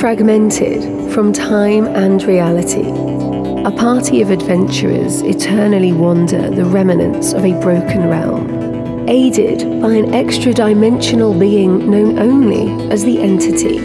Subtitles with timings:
[0.00, 2.88] Fragmented from time and reality,
[3.66, 10.14] a party of adventurers eternally wander the remnants of a broken realm, aided by an
[10.14, 13.78] extra dimensional being known only as the Entity.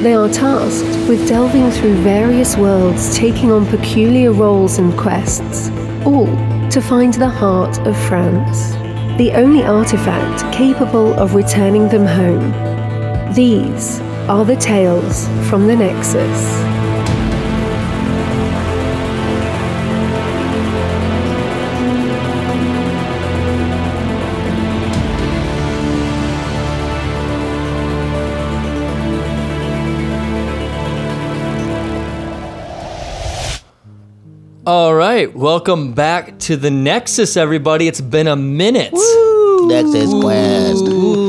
[0.00, 5.68] They are tasked with delving through various worlds, taking on peculiar roles and quests,
[6.06, 6.34] all
[6.70, 8.70] to find the heart of France,
[9.18, 13.34] the only artifact capable of returning them home.
[13.34, 14.00] These
[14.30, 16.14] are the tales from the Nexus.
[34.64, 37.88] All right, welcome back to the Nexus, everybody.
[37.88, 38.92] It's been a minute.
[38.92, 41.19] Nexus Quest.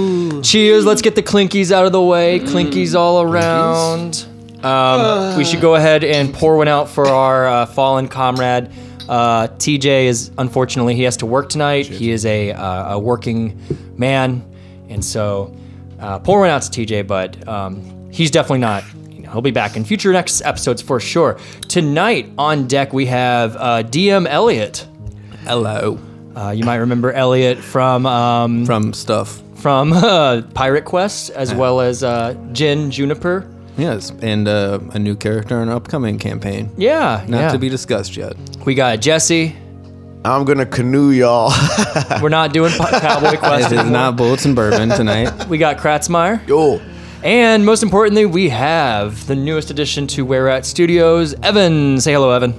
[0.42, 0.86] Cheers.
[0.86, 2.40] Let's get the clinkies out of the way.
[2.40, 4.26] Clinkies all around.
[4.64, 8.72] Um, we should go ahead and pour one out for our uh, fallen comrade.
[9.10, 11.86] Uh, TJ is unfortunately he has to work tonight.
[11.86, 13.60] He is a, uh, a working
[13.98, 14.44] man,
[14.90, 15.56] and so
[16.00, 17.08] uh, pour one out to TJ.
[17.08, 18.84] But um, he's definitely not.
[19.10, 21.40] You know, he'll be back in future next episodes for sure.
[21.68, 24.88] Tonight on deck we have uh, DM Elliot.
[25.44, 26.00] Hello.
[26.36, 29.42] Uh, you might remember Elliot from um, From stuff.
[29.62, 33.48] From uh, Pirate Quest as well as uh, Jin Juniper.
[33.78, 36.70] Yes, and uh, a new character in an upcoming campaign.
[36.78, 37.52] Yeah, Not yeah.
[37.54, 38.34] to be discussed yet.
[38.66, 39.56] We got Jesse.
[40.26, 41.52] I'm gonna canoe y'all.
[42.22, 43.92] We're not doing pi- Cowboy Quest It is anymore.
[43.92, 45.48] not bullets and bourbon tonight.
[45.48, 46.46] We got Kratzmeyer.
[46.48, 46.80] Yo,
[47.24, 52.00] And most importantly, we have the newest addition to Where At Studios, Evan.
[52.02, 52.52] Say hello, Evan.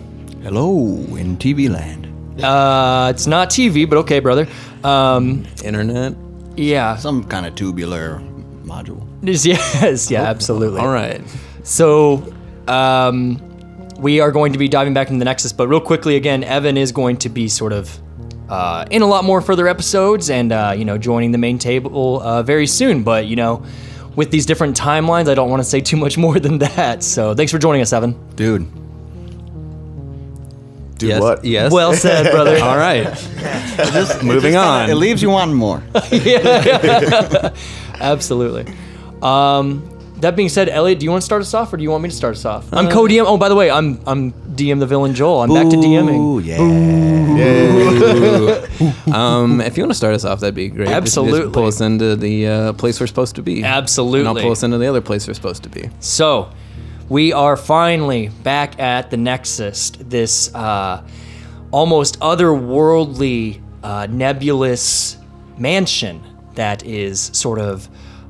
[0.43, 2.09] Hello in TV land.
[2.43, 4.49] Uh, it's not TV, but okay, brother.
[4.83, 6.17] Um, Internet.
[6.57, 6.97] Yeah.
[6.97, 8.21] Some kind of tubular
[8.65, 9.07] module.
[9.23, 10.81] Yes, yeah, absolutely.
[10.81, 11.21] All right.
[11.63, 12.33] So,
[12.69, 13.41] um,
[13.99, 16.77] we are going to be diving back into the Nexus, but real quickly again, Evan
[16.77, 17.97] is going to be sort of
[18.49, 22.21] uh, in a lot more further episodes and uh, you know joining the main table
[22.21, 23.03] uh, very soon.
[23.03, 23.65] But you know,
[24.17, 27.03] with these different timelines, I don't want to say too much more than that.
[27.03, 28.19] So, thanks for joining us, Evan.
[28.35, 28.67] Dude,
[31.03, 31.21] do yes.
[31.21, 31.45] what?
[31.45, 31.73] Yes.
[31.73, 32.59] Well said, brother.
[32.63, 33.05] All right.
[33.77, 34.89] just, Moving on.
[34.89, 35.83] it leaves you wanting more.
[38.01, 38.73] Absolutely.
[39.21, 41.91] Um, that being said, Elliot, do you want to start us off, or do you
[41.91, 42.73] want me to start us off?
[42.73, 43.25] I'm co-DM.
[43.27, 45.43] Oh, by the way, I'm I'm DM the villain Joel.
[45.43, 46.17] I'm back to DMing.
[46.17, 46.59] Ooh, yeah.
[49.13, 50.87] Um, if you want to start us off, that'd be great.
[50.87, 51.41] Just- Absolutely.
[51.41, 53.65] Just pull us into the uh, place we're supposed to be.
[53.65, 54.21] Absolutely.
[54.21, 55.91] And I'll pull us into the other place we're supposed to be.
[56.01, 56.51] So,
[57.13, 61.07] we are finally back at the Nexus, this uh,
[61.71, 65.19] almost otherworldly, uh, nebulous
[65.59, 66.23] mansion
[66.55, 67.87] that is sort of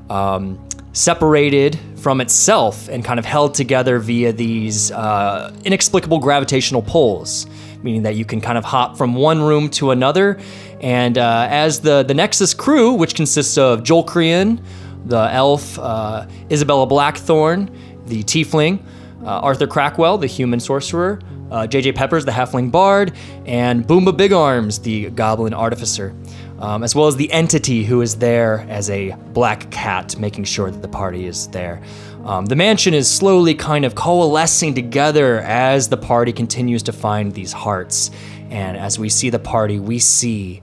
[0.09, 0.61] um,
[0.91, 7.47] separated from itself and kind of held together via these uh, inexplicable gravitational pulls,
[7.83, 10.37] meaning that you can kind of hop from one room to another.
[10.81, 14.61] And uh, as the, the Nexus crew, which consists of Joel Krian,
[15.05, 17.69] the elf, uh, Isabella Blackthorn,
[18.07, 18.83] the tiefling,
[19.23, 21.19] uh, Arthur Crackwell, the human sorcerer,
[21.51, 23.13] uh, JJ Peppers, the halfling bard,
[23.45, 26.13] and Boomba Big Arms, the goblin artificer,
[26.59, 30.71] um, as well as the entity who is there as a black cat, making sure
[30.71, 31.81] that the party is there.
[32.25, 37.33] Um, the mansion is slowly kind of coalescing together as the party continues to find
[37.33, 38.11] these hearts.
[38.49, 40.61] And as we see the party, we see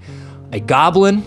[0.53, 1.19] a goblin.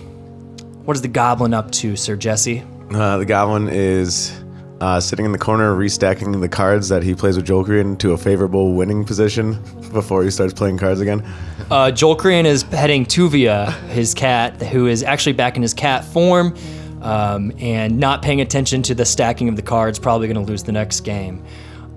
[0.86, 2.64] What is the goblin up to, Sir Jesse?
[2.92, 4.43] Uh, the goblin is
[4.84, 8.18] uh, sitting in the corner, restacking the cards that he plays with Jolkrian to a
[8.18, 9.54] favorable winning position
[9.94, 11.26] before he starts playing cards again.
[11.72, 16.04] Uh, Joel Krian is heading Tuvia, his cat, who is actually back in his cat
[16.04, 16.58] form,
[17.02, 20.00] um, and not paying attention to the stacking of the cards.
[20.00, 21.46] Probably going to lose the next game.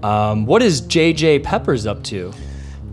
[0.05, 2.33] Um, what is JJ Peppers up to?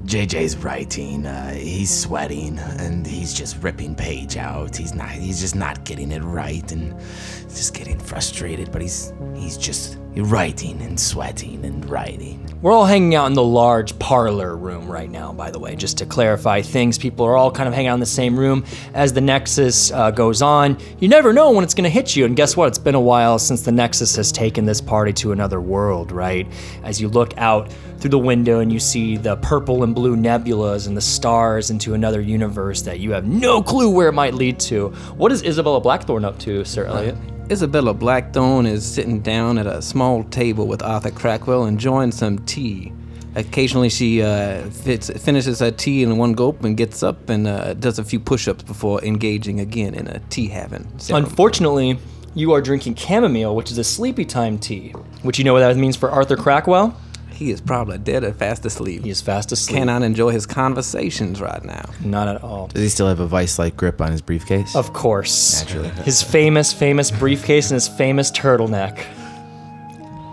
[0.06, 1.26] JJ's writing.
[1.26, 4.76] Uh, he's sweating and he's just ripping page out.
[4.76, 5.10] He's not.
[5.12, 7.00] He's just not getting it right and
[7.43, 8.72] he's just getting frustrated.
[8.72, 12.40] But he's he's just writing and sweating and writing.
[12.64, 15.98] We're all hanging out in the large parlor room right now, by the way, just
[15.98, 16.98] to clarify things.
[16.98, 18.64] People are all kind of hanging out in the same room
[18.94, 20.78] as the Nexus uh, goes on.
[20.98, 22.24] You never know when it's going to hit you.
[22.24, 22.70] And guess what?
[22.70, 26.48] It's been a while since the Nexus has taken this party to another world, right?
[26.84, 30.88] As you look out through the window and you see the purple and blue nebulas
[30.88, 34.58] and the stars into another universe that you have no clue where it might lead
[34.62, 34.90] to.
[35.18, 37.18] What is Isabella Blackthorn up to, Sir Elliot?
[37.54, 42.92] Isabella Blackthorne is sitting down at a small table with Arthur Crackwell enjoying some tea.
[43.36, 47.76] Occasionally, she uh, fits, finishes her tea in one gulp and gets up and uh,
[47.76, 50.92] does a few push ups before engaging again in a tea having.
[51.12, 52.00] Unfortunately,
[52.34, 54.90] you are drinking chamomile, which is a sleepy time tea.
[55.22, 56.96] Which you know what that means for Arthur Crackwell?
[57.44, 59.04] He is probably dead or fast asleep.
[59.04, 59.80] He is fast asleep.
[59.80, 61.90] Cannot enjoy his conversations right now.
[62.02, 62.68] Not at all.
[62.68, 64.74] Does he still have a vice-like grip on his briefcase?
[64.78, 65.60] Of course.
[65.60, 65.90] Naturally.
[66.06, 69.06] His famous, famous briefcase and his famous turtleneck.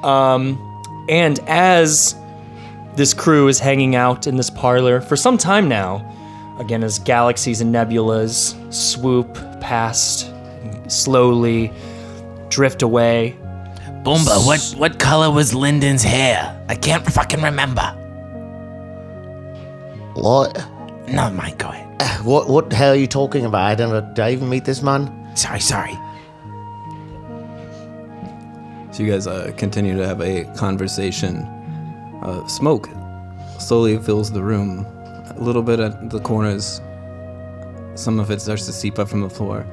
[0.05, 0.57] Um,
[1.09, 2.15] and as
[2.95, 6.06] this crew is hanging out in this parlor for some time now,
[6.61, 10.33] again, as galaxies and nebulas swoop past,
[10.87, 11.73] slowly
[12.51, 13.37] drift away,
[14.02, 16.64] Boomba, what what color was Lyndon's hair?
[16.69, 17.82] I can't fucking remember.
[20.14, 20.56] What?
[21.06, 22.25] No, Mike, go ahead.
[22.25, 22.49] What?
[22.49, 23.62] What the hell are you talking about?
[23.62, 24.14] I don't.
[24.14, 25.37] Did I even meet this man?
[25.37, 25.93] Sorry, sorry.
[28.91, 31.43] So you guys uh, continue to have a conversation.
[32.23, 32.88] Uh, smoke
[33.58, 34.87] slowly fills the room.
[35.37, 36.81] A little bit at the corners.
[37.94, 39.67] Some of it starts to seep up from the floor.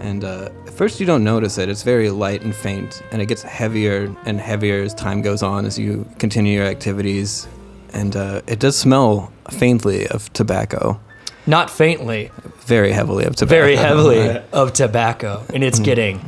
[0.00, 1.68] And uh, at first you don't notice it.
[1.68, 5.64] It's very light and faint, and it gets heavier and heavier as time goes on
[5.64, 7.48] as you continue your activities.
[7.92, 11.00] And uh, it does smell faintly of tobacco,
[11.46, 12.30] not faintly,
[12.60, 13.60] very heavily of tobacco.
[13.60, 16.20] very heavily of tobacco, and it's getting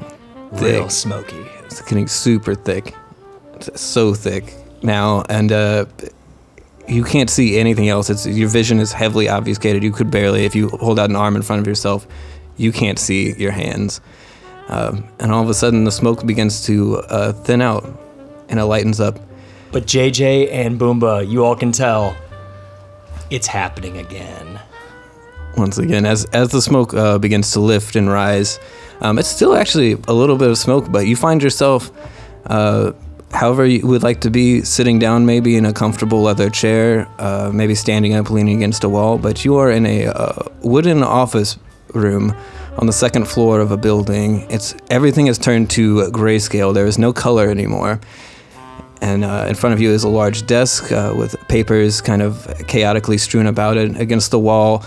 [0.53, 1.45] real smoky.
[1.67, 2.95] It's getting super thick.
[3.55, 5.85] It's so thick now, and uh,
[6.89, 8.11] you can't see anything else.
[8.11, 9.83] It's your vision is heavily obfuscated.
[9.83, 12.07] You could barely, if you hold out an arm in front of yourself,
[12.61, 14.01] you can't see your hands.
[14.69, 17.85] Um, and all of a sudden, the smoke begins to uh, thin out,
[18.49, 19.19] and it lightens up.
[19.73, 22.17] But JJ and Boomba, you all can tell
[23.31, 24.61] it's happening again.
[25.57, 28.61] once again as as the smoke uh, begins to lift and rise.
[29.01, 31.91] Um, it's still actually a little bit of smoke, but you find yourself,
[32.47, 32.93] uh,
[33.33, 37.51] however you would like to be, sitting down maybe in a comfortable leather chair, uh,
[37.53, 39.17] maybe standing up, leaning against a wall.
[39.19, 41.57] But you are in a uh, wooden office
[41.95, 42.35] room
[42.79, 44.47] on the second floor of a building.
[44.51, 46.73] It's everything has turned to grayscale.
[46.73, 48.01] There is no color anymore
[49.01, 52.47] and uh, in front of you is a large desk uh, with papers kind of
[52.67, 53.99] chaotically strewn about it.
[53.99, 54.85] Against the wall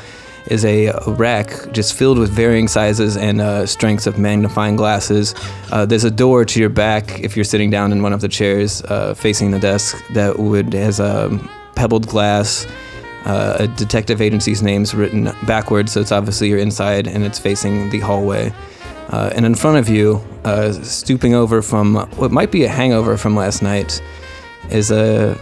[0.47, 5.33] is a, rack just filled with varying sizes and uh, strengths of magnifying glasses.
[5.71, 8.27] Uh, there's a door to your back if you're sitting down in one of the
[8.27, 12.67] chairs uh, facing the desk that would has um, pebbled glass.
[13.25, 17.90] Uh, a detective agency's name's written backwards, so it's obviously you're inside and it's facing
[17.90, 18.54] the hallway.
[19.10, 23.16] Uh, and in front of you, uh, stooping over from what might be a hangover
[23.18, 24.02] from last night,
[24.72, 25.38] is uh,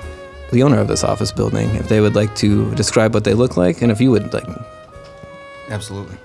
[0.51, 1.69] the owner of this office building.
[1.75, 4.45] If they would like to describe what they look like, and if you would like,
[5.69, 6.17] Absolutely.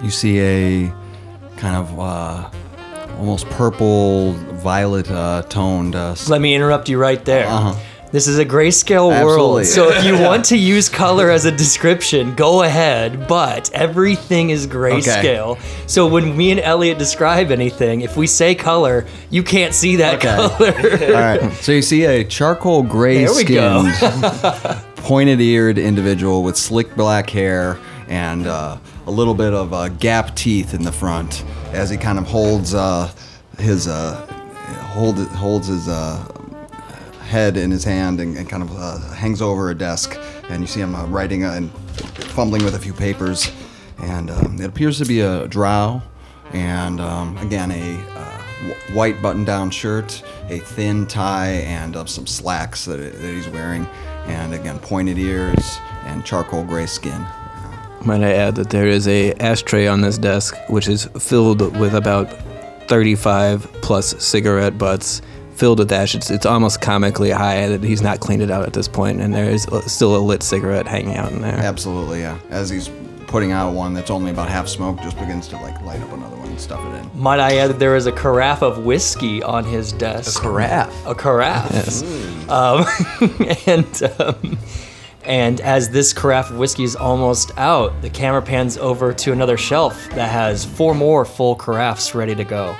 [0.00, 0.92] You see a
[1.56, 2.48] kind of uh,
[3.18, 5.96] almost purple, violet uh, toned.
[5.96, 7.46] Uh, Let me interrupt you right there.
[7.46, 7.74] Uh-huh.
[8.10, 9.64] This is a grayscale world, Absolutely.
[9.64, 13.28] so if you want to use color as a description, go ahead.
[13.28, 15.60] But everything is grayscale.
[15.86, 20.14] So when me and Elliot describe anything, if we say color, you can't see that
[20.24, 20.36] Okay.
[20.36, 21.06] color.
[21.14, 21.52] All right.
[21.62, 23.92] So you see a charcoal gray skinned,
[24.96, 27.78] pointed eared individual with slick black hair
[28.08, 32.18] and uh, a little bit of uh, gap teeth in the front as he kind
[32.18, 33.12] of holds uh,
[33.58, 34.16] his uh,
[34.94, 36.24] hold, holds his uh,
[37.28, 40.18] head in his hand and, and kind of uh, hangs over a desk.
[40.48, 41.70] And you see him uh, writing and
[42.32, 43.50] fumbling with a few papers.
[43.98, 46.02] And um, it appears to be a drow.
[46.52, 52.06] And um, again, a uh, wh- white button down shirt, a thin tie, and uh,
[52.06, 53.86] some slacks that, that he's wearing.
[54.26, 57.26] And again, pointed ears and charcoal gray skin.
[58.04, 61.94] might I add that there is a ashtray on this desk, which is filled with
[61.94, 62.32] about
[62.88, 65.20] 35 plus cigarette butts,
[65.58, 66.14] filled with ash.
[66.14, 69.34] It's, it's almost comically high that he's not cleaned it out at this point, and
[69.34, 71.54] there is still a lit cigarette hanging out in there.
[71.54, 72.38] Absolutely, yeah.
[72.50, 72.90] As he's
[73.26, 76.36] putting out one that's only about half smoked, just begins to like light up another
[76.36, 77.20] one and stuff it in.
[77.20, 80.38] Might I add that there is a carafe of whiskey on his desk.
[80.38, 81.06] A carafe?
[81.06, 82.48] A carafe.
[82.48, 82.86] Um,
[83.66, 84.58] and um,
[85.24, 89.58] and as this carafe of whiskey is almost out, the camera pans over to another
[89.58, 92.74] shelf that has four more full carafes ready to go.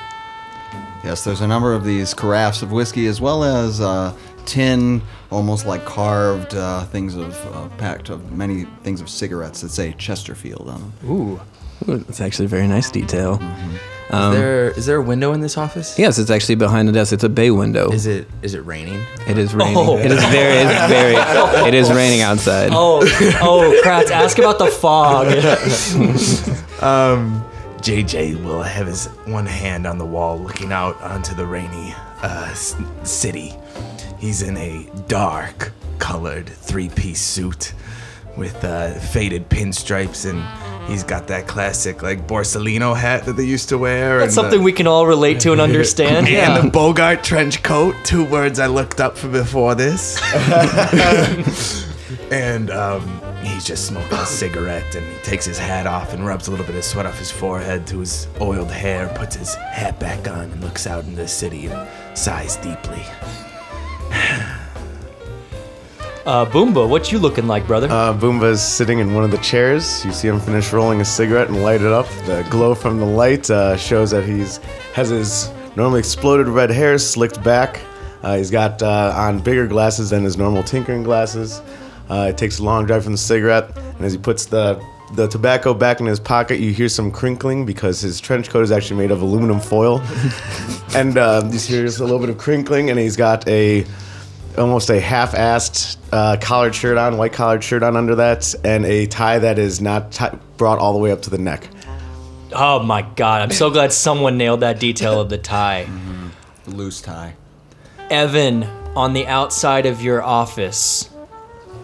[1.09, 5.00] Yes, there's a number of these carafes of whiskey as well as uh, tin,
[5.31, 9.95] almost like carved uh, things of uh, packed of many things of cigarettes that say
[9.97, 10.93] Chesterfield on them.
[11.11, 11.41] Ooh.
[11.88, 13.41] Ooh, It's actually a very nice detail.
[14.12, 15.99] is there is there a window in this office?
[15.99, 17.15] Yes, it's actually behind the desk.
[17.15, 17.91] It's a bay window.
[17.91, 19.03] Is it is it raining?
[19.27, 19.77] It is raining.
[19.79, 19.97] Oh.
[19.97, 21.15] It is very, it's very,
[21.69, 22.69] it is raining outside.
[22.71, 23.00] Oh,
[23.41, 25.29] oh, Kratz, ask about the fog.
[27.79, 32.49] JJ will have his one hand on the wall looking out onto the rainy uh,
[32.51, 33.55] s- city.
[34.19, 37.73] He's in a dark colored three piece suit
[38.37, 40.43] with uh, faded pinstripes, and
[40.89, 44.21] He's got that classic like Borsalino hat that they used to wear.
[44.21, 46.17] That's and something the, we can all relate to and understand.
[46.27, 46.59] and yeah.
[46.59, 47.95] the Bogart trench coat.
[48.05, 50.19] Two words I looked up for before this.
[52.33, 56.49] and um, he's just smoking a cigarette, and he takes his hat off and rubs
[56.49, 59.99] a little bit of sweat off his forehead to his oiled hair, puts his hat
[59.99, 63.02] back on, and looks out into the city and sighs deeply.
[66.26, 67.88] Uh, Boomba, what you looking like, brother?
[67.90, 70.04] Uh, Boomba's sitting in one of the chairs.
[70.04, 72.07] You see him finish rolling a cigarette and light it up.
[72.26, 74.59] The glow from the light uh, shows that he's
[74.92, 77.80] has his normally exploded red hair slicked back.
[78.23, 81.62] Uh, he's got uh, on bigger glasses than his normal tinkering glasses.
[82.11, 84.83] Uh, it takes a long drive from the cigarette, and as he puts the
[85.15, 88.71] the tobacco back in his pocket, you hear some crinkling because his trench coat is
[88.71, 90.03] actually made of aluminum foil,
[90.95, 93.85] and uh, you hear just a little bit of crinkling, and he's got a
[94.57, 99.07] almost a half-assed uh, collared shirt on, white collared shirt on under that, and a
[99.07, 101.69] tie that is not ti brought all the way up to the neck.
[102.53, 105.88] oh my god, I'm so glad someone nailed that detail of the tie.
[106.67, 107.35] Loose tie.
[108.11, 108.65] Evan,
[108.97, 111.09] on the outside of your office,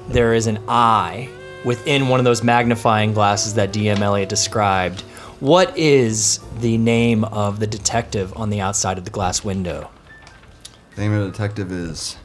[0.09, 1.29] there is an eye
[1.65, 5.01] within one of those magnifying glasses that DM Elliott described.
[5.41, 9.91] What is the name of the detective on the outside of the glass window?
[10.95, 12.17] The name of the detective is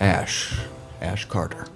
[0.00, 0.58] Ash.
[1.00, 1.66] Ash Carter.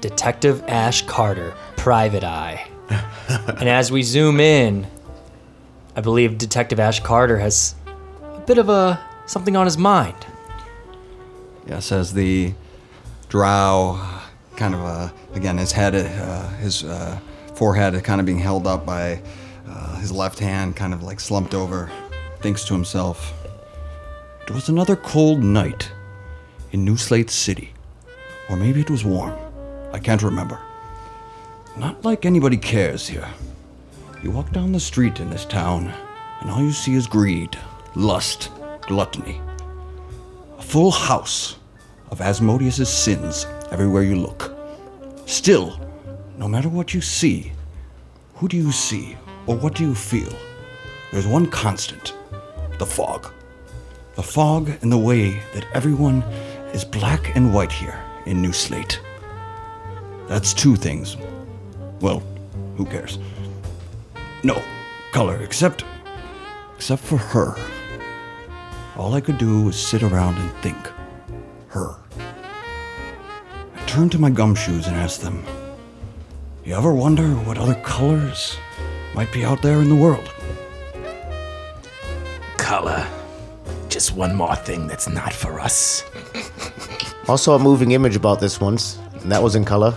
[0.00, 2.66] Detective Ash Carter, Private Eye.
[3.28, 4.86] and as we zoom in,
[5.96, 7.74] I believe Detective Ash Carter has
[8.22, 10.16] a bit of a something on his mind.
[11.66, 12.54] Yes, as the
[13.28, 14.00] drow,
[14.56, 17.18] kind of uh, again, his head, uh, his uh,
[17.54, 19.20] forehead kind of being held up by
[19.68, 21.90] uh, his left hand, kind of like slumped over,
[22.40, 23.32] thinks to himself,
[24.46, 25.90] It was another cold night
[26.72, 27.72] in New Slate City.
[28.48, 29.34] Or maybe it was warm.
[29.92, 30.60] I can't remember.
[31.76, 33.28] Not like anybody cares here.
[34.22, 35.92] You walk down the street in this town,
[36.40, 37.58] and all you see is greed,
[37.94, 38.50] lust,
[38.82, 39.40] gluttony.
[40.58, 41.56] A full house
[42.10, 43.46] of Asmodeus's sins
[43.76, 44.56] everywhere you look.
[45.26, 45.78] Still,
[46.38, 47.52] no matter what you see,
[48.36, 50.32] who do you see or what do you feel?
[51.12, 52.14] There's one constant
[52.78, 53.30] the fog.
[54.14, 56.22] The fog and the way that everyone
[56.72, 58.98] is black and white here in New Slate.
[60.26, 61.18] That's two things.
[62.00, 62.22] Well,
[62.78, 63.18] who cares?
[64.42, 64.62] No
[65.12, 65.84] color, except.
[66.76, 67.54] except for her.
[68.96, 70.90] All I could do was sit around and think.
[71.68, 72.05] Her.
[73.86, 75.44] I turned to my gumshoes and asked them,
[76.64, 78.56] You ever wonder what other colors
[79.14, 80.28] might be out there in the world?
[82.56, 83.06] Color.
[83.88, 86.02] Just one more thing that's not for us.
[87.28, 89.94] I saw a moving image about this once, and that was in color.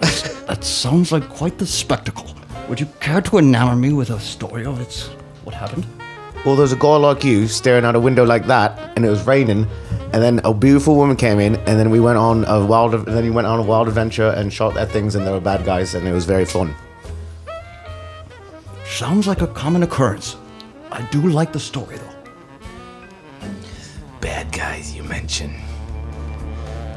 [0.00, 2.26] That sounds like quite the spectacle.
[2.68, 5.06] Would you care to enamor me with a story of its
[5.44, 5.86] what happened?
[6.44, 9.26] Well, there's a guy like you staring out a window like that, and it was
[9.26, 9.66] raining,
[10.16, 13.04] and then a beautiful woman came in, and then we went on a wild, and
[13.04, 15.62] then he went on a wild adventure and shot at things, and there were bad
[15.62, 16.74] guys, and it was very fun.
[18.86, 20.38] Sounds like a common occurrence.
[20.90, 23.50] I do like the story though.
[24.22, 25.54] Bad guys you mention.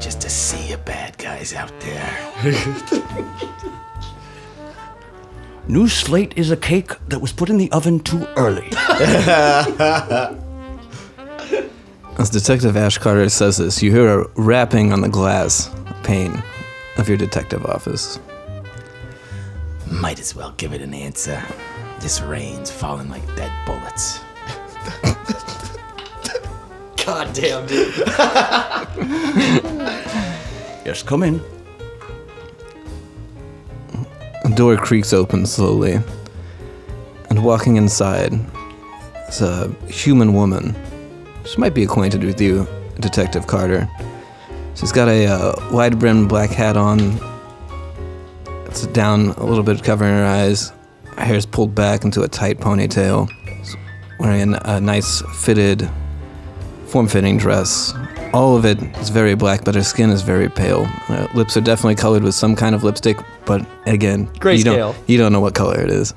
[0.00, 2.32] Just to see your bad guys out there.
[5.68, 8.70] New slate is a cake that was put in the oven too early.
[12.18, 15.70] As Detective Ash Carter says this, you hear a rapping on the glass
[16.02, 16.42] pane
[16.98, 18.18] of your detective office.
[19.90, 21.42] Might as well give it an answer.
[22.00, 24.20] This rain's falling like dead bullets.
[27.04, 27.96] God damn, dude.
[30.84, 31.40] yes, come in.
[34.44, 35.98] A door creaks open slowly,
[37.30, 38.32] and walking inside
[39.28, 40.74] is a human woman.
[41.50, 42.64] She might be acquainted with you,
[43.00, 43.88] Detective Carter.
[44.76, 47.18] She's got a uh, wide brimmed black hat on.
[48.66, 50.72] It's down a little bit, covering her eyes.
[51.16, 53.28] Her hair's pulled back into a tight ponytail.
[53.58, 53.76] She's
[54.20, 55.90] wearing a, a nice fitted,
[56.86, 57.94] form fitting dress.
[58.32, 60.84] All of it is very black, but her skin is very pale.
[60.84, 64.64] Her lips are definitely colored with some kind of lipstick, but again, you Grayscale.
[64.64, 66.14] don't, you don't know what color it is.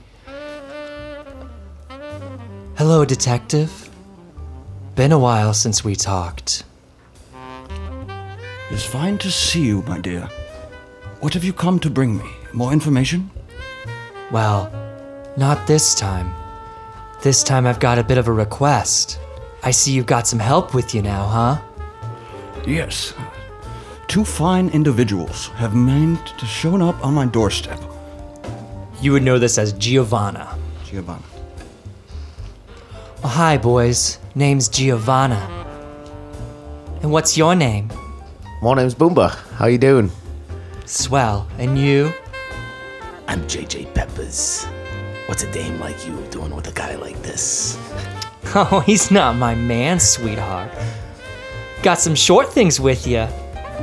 [2.78, 3.83] Hello, detective.
[4.96, 6.66] Been a while since we talked.
[8.70, 10.30] It's fine to see you, my dear.
[11.20, 12.30] What have you come to bring me?
[12.54, 13.32] More information?
[14.32, 14.72] Well,
[15.36, 16.32] not this time.
[17.24, 19.20] This time I've got a bit of a request.
[19.64, 21.62] I see you've got some help with you now, huh?
[22.68, 23.16] Yes.
[24.08, 27.82] Two fine individuals have managed to shown up on my doorstep.
[29.02, 30.56] You would know this as Giovanna.
[30.86, 31.24] Giovanna.
[33.24, 34.20] Oh, hi, boys.
[34.36, 35.48] Name's Giovanna.
[37.04, 37.92] And what's your name?
[38.64, 39.30] My name's Boomba.
[39.58, 40.10] How you doing?
[40.86, 41.48] Swell.
[41.60, 42.12] And you?
[43.28, 44.66] I'm JJ Peppers.
[45.28, 47.78] What's a dame like you doing with a guy like this?
[48.56, 50.70] Oh, he's not my man, sweetheart.
[51.82, 53.24] Got some short things with you.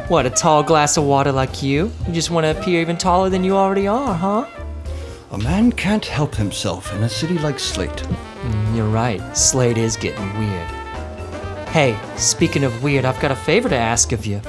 [0.07, 1.91] What, a tall glass of water like you?
[2.07, 4.47] You just want to appear even taller than you already are, huh?
[5.33, 8.07] A man can't help himself in a city like Slate.
[8.75, 9.21] You're right.
[9.37, 10.69] Slate is getting weird.
[11.69, 14.41] Hey, speaking of weird, I've got a favor to ask of you.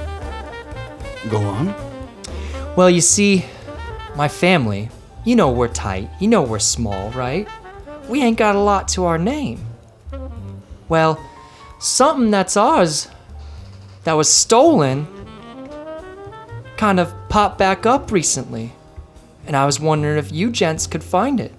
[1.30, 1.74] Go on.
[2.76, 3.46] Well, you see,
[4.16, 4.90] my family,
[5.26, 6.10] you know we're tight.
[6.20, 7.48] You know we're small, right?
[8.10, 9.66] We ain't got a lot to our name.
[10.90, 11.20] Well,
[11.80, 13.08] something that's ours
[14.04, 15.08] that was stolen
[16.78, 18.74] kind of popped back up recently.
[19.46, 21.54] And I was wondering if you gents could find it.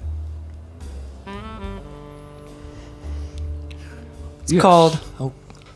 [4.53, 4.63] It's Yes.
[4.63, 5.33] called oh,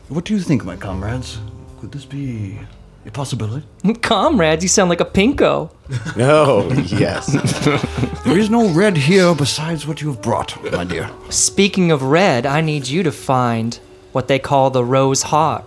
[0.09, 1.39] What do you think, my comrades?
[1.81, 2.59] Could this be
[3.07, 3.65] a possibility?
[4.03, 5.71] Comrades, you sound like a pinko.
[6.15, 7.25] No, yes.
[8.23, 11.09] There is no red here besides what you have brought, my dear.
[11.29, 13.79] Speaking of red, I need you to find
[14.11, 15.63] what they call the rose heart.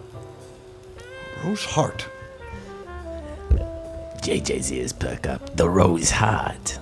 [1.44, 2.06] Rose Heart.
[4.22, 5.56] JJ's ears perk up.
[5.56, 6.78] The Rose Heart.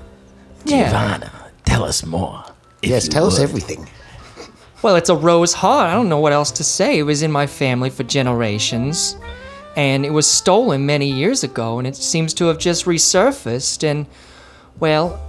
[0.67, 0.87] Yeah.
[0.91, 1.31] Giovanna,
[1.65, 2.45] tell us more.
[2.83, 3.89] yes, you tell us everything.
[4.83, 5.89] Well, it's a rose heart.
[5.89, 6.99] I don't know what else to say.
[6.99, 9.17] It was in my family for generations.
[9.77, 13.83] And it was stolen many years ago, and it seems to have just resurfaced.
[13.83, 14.07] And,
[14.79, 15.21] well,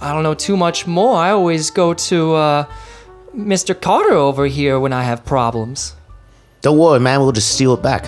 [0.00, 1.16] I don't know too much more.
[1.16, 2.64] I always go to uh,
[3.36, 3.80] Mr.
[3.80, 5.94] Carter over here when I have problems.
[6.62, 7.20] Don't worry, man.
[7.20, 8.04] We'll just steal it back.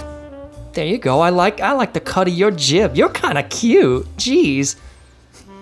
[0.72, 1.20] There you go.
[1.20, 2.96] I like I like the cut of your jib.
[2.96, 4.06] You're kind of cute.
[4.16, 4.76] Jeez.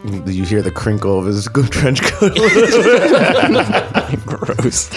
[0.05, 2.35] Did you hear the crinkle of his good trench coat.
[4.27, 4.89] Gross.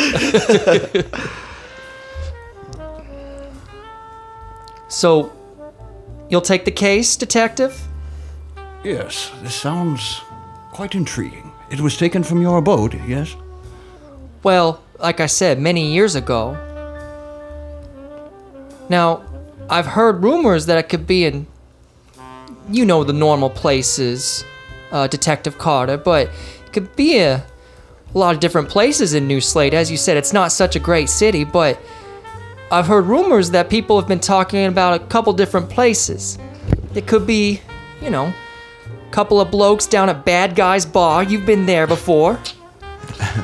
[4.88, 5.34] So,
[6.30, 7.82] you'll take the case, detective?
[8.84, 10.22] Yes, this sounds
[10.72, 11.52] quite intriguing.
[11.72, 13.36] It was taken from your abode, yes?
[14.44, 16.58] Well, like I said, many years ago.
[18.88, 19.24] Now,
[19.70, 21.48] I've heard rumors that it could be in,
[22.70, 24.46] you know, the normal places,
[24.94, 26.30] uh, Detective Carter, but
[26.66, 29.74] it could be a, a lot of different places in New Slate.
[29.74, 31.82] As you said, it's not such a great city, but
[32.72, 36.38] I've heard rumors that people have been talking about a couple different places.
[36.96, 37.60] It could be,
[38.02, 38.32] you know,
[38.86, 41.24] a couple of blokes down at Bad Guy's Bar.
[41.24, 42.40] You've been there before.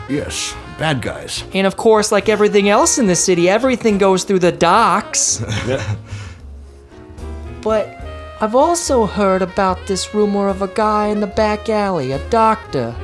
[0.10, 1.44] Yes, bad guys.
[1.54, 5.44] And of course, like everything else in the city, everything goes through the docks.
[7.62, 7.99] but
[8.41, 12.95] I've also heard about this rumor of a guy in the back alley, a doctor.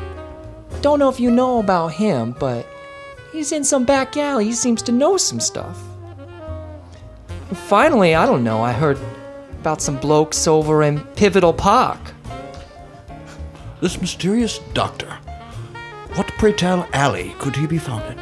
[0.79, 2.65] Don't know if you know about him, but
[3.33, 4.45] he's in some back alley.
[4.45, 5.77] He seems to know some stuff.
[7.49, 8.97] And finally, I don't know, I heard
[9.59, 11.99] about some blokes over in Pivotal Park.
[13.81, 15.17] This mysterious doctor.
[16.13, 18.17] What pray tell alley could he be found in?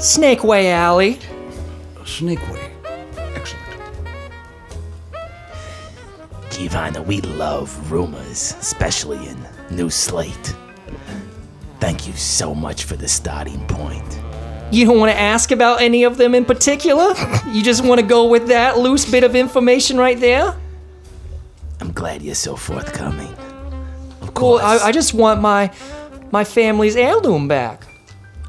[0.00, 1.18] Snake Way Alley.
[2.04, 2.38] Snake
[6.56, 9.36] Giovanna, we love rumors, especially in
[9.70, 10.54] New Slate.
[11.80, 14.20] Thank you so much for the starting point.
[14.70, 17.14] You don't want to ask about any of them in particular?
[17.52, 20.56] You just want to go with that loose bit of information right there?
[21.80, 23.28] I'm glad you're so forthcoming.
[23.28, 24.62] Of Well, course.
[24.62, 25.70] I, I just want my
[26.32, 27.86] my family's heirloom back.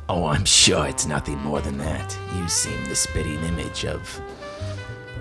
[0.09, 2.17] oh, I'm sure it's nothing more than that.
[2.37, 4.21] You seem the spitting image of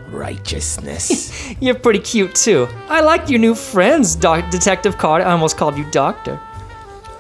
[0.09, 1.55] righteousness.
[1.61, 2.69] You're pretty cute too.
[2.89, 5.25] I like your new friends, Doc- Detective Carter.
[5.25, 6.41] I almost called you Doctor.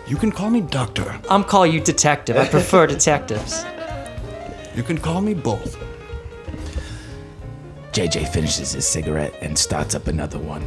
[0.07, 1.20] You can call me Doctor.
[1.29, 2.37] I'm call you Detective.
[2.37, 3.64] I prefer detectives.
[4.77, 5.77] You can call me both.
[7.92, 10.66] JJ finishes his cigarette and starts up another one.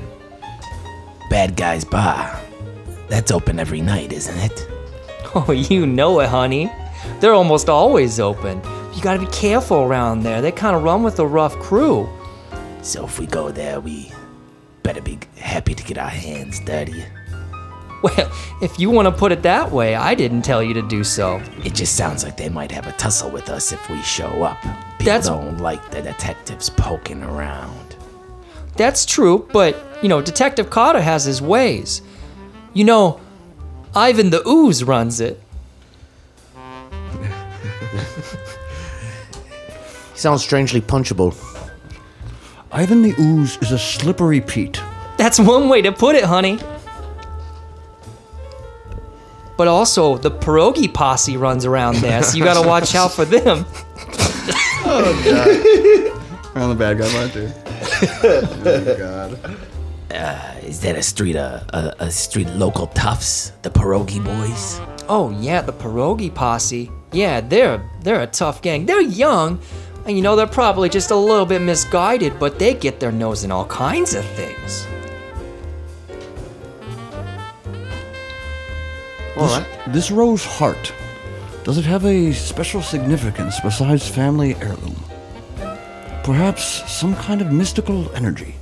[1.29, 2.39] Bad Guy's Bar.
[3.07, 4.67] That's open every night, isn't it?
[5.35, 6.71] Oh, you know it, honey.
[7.19, 8.59] They're almost always open.
[8.93, 10.41] You gotta be careful around there.
[10.41, 12.09] They kind of run with a rough crew.
[12.81, 14.11] So if we go there, we
[14.83, 17.03] better be happy to get our hands dirty.
[18.01, 21.03] Well, if you want to put it that way, I didn't tell you to do
[21.03, 21.41] so.
[21.65, 24.57] It just sounds like they might have a tussle with us if we show up.
[24.61, 27.95] People That's- don't like the detectives poking around.
[28.77, 32.01] That's true, but, you know, Detective Carter has his ways.
[32.73, 33.19] You know,
[33.93, 35.41] Ivan the Ooze runs it.
[40.19, 41.33] He sounds strangely punchable.
[42.73, 44.81] Ivan the Ooze is a slippery Pete.
[45.17, 46.59] That's one way to put it, honey.
[49.57, 53.59] But also, the pierogi posse runs around there, so you gotta watch out for them.
[56.55, 57.49] On the bad guy line too.
[60.67, 63.53] Is that a street, uh, a, a street local toughs?
[63.61, 64.81] The pierogi boys?
[65.07, 66.91] Oh yeah, the pierogi posse.
[67.13, 68.85] Yeah, they're they're a tough gang.
[68.85, 69.59] They're young,
[70.09, 73.43] and you know they're probably just a little bit misguided, but they get their nose
[73.43, 74.87] in all kinds of things.
[79.35, 80.91] This, this rose heart,
[81.63, 84.95] does it have a special significance besides family heirloom?
[86.23, 88.55] Perhaps some kind of mystical energy.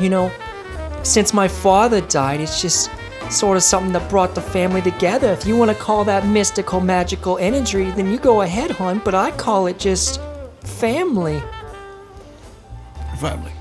[0.00, 0.32] You know,
[1.02, 2.90] since my father died, it's just
[3.30, 5.32] sort of something that brought the family together.
[5.32, 9.00] If you want to call that mystical, magical energy, then you go ahead, hon.
[9.04, 10.20] But I call it just
[10.62, 11.42] family.
[13.18, 13.52] Family.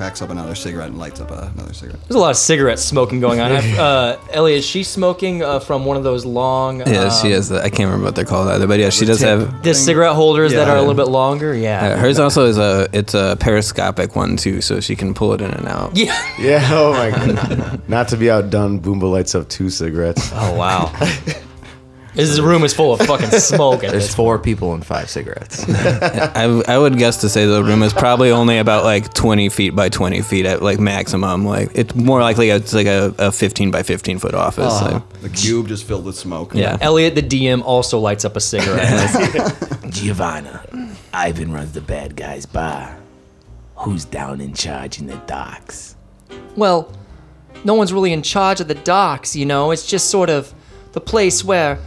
[0.00, 2.00] Packs up another cigarette and lights up uh, another cigarette.
[2.08, 3.50] There's a lot of cigarette smoking going on.
[3.80, 6.80] Uh, Ellie, is she smoking uh, from one of those long?
[6.80, 7.50] Yeah, she um, has.
[7.50, 9.62] The, I can't remember what they're called either, but yeah, she does have.
[9.62, 10.72] The cigarette holders that Yeah.
[10.72, 11.54] are a little bit longer.
[11.54, 11.96] Yeah.
[11.96, 15.50] Hers also is a it's a periscopic one too, so she can pull it in
[15.50, 15.94] and out.
[15.94, 16.16] Yeah.
[16.40, 17.86] Yeah, oh my god.
[17.86, 20.30] Not to be outdone, Boomba lights up two cigarettes.
[20.32, 20.90] Oh wow.
[22.14, 23.84] this room is full of fucking smoke.
[23.84, 25.64] At There's this four people and five cigarettes.
[25.68, 29.70] I, I would guess to say the room is probably only about like 20 feet
[29.70, 31.44] by 20 feet at like maximum.
[31.44, 34.72] Like it's more likely it's like a, a 15 by 15 foot office.
[34.72, 35.00] Uh-huh.
[35.00, 36.54] so- The cube just filled with smoke.
[36.54, 36.76] yeah.
[36.82, 39.56] Elliot, the DM, also lights up a cigarette.
[39.90, 40.64] Giovanna,
[41.12, 42.96] Ivan runs the bad guys bar.
[43.76, 45.96] Who's down in charge in the docks?
[46.56, 46.92] well,
[47.64, 49.70] no one's really in charge of the docks, you know.
[49.70, 50.52] It's just sort of
[50.92, 51.78] the place where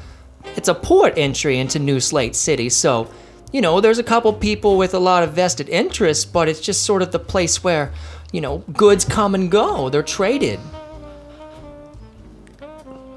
[0.56, 2.70] it's a port entry into New Slate City.
[2.70, 3.10] So,
[3.52, 6.84] you know, there's a couple people with a lot of vested interest, but it's just
[6.84, 7.92] sort of the place where,
[8.32, 9.90] you know, goods come and go.
[9.90, 10.60] They're traded.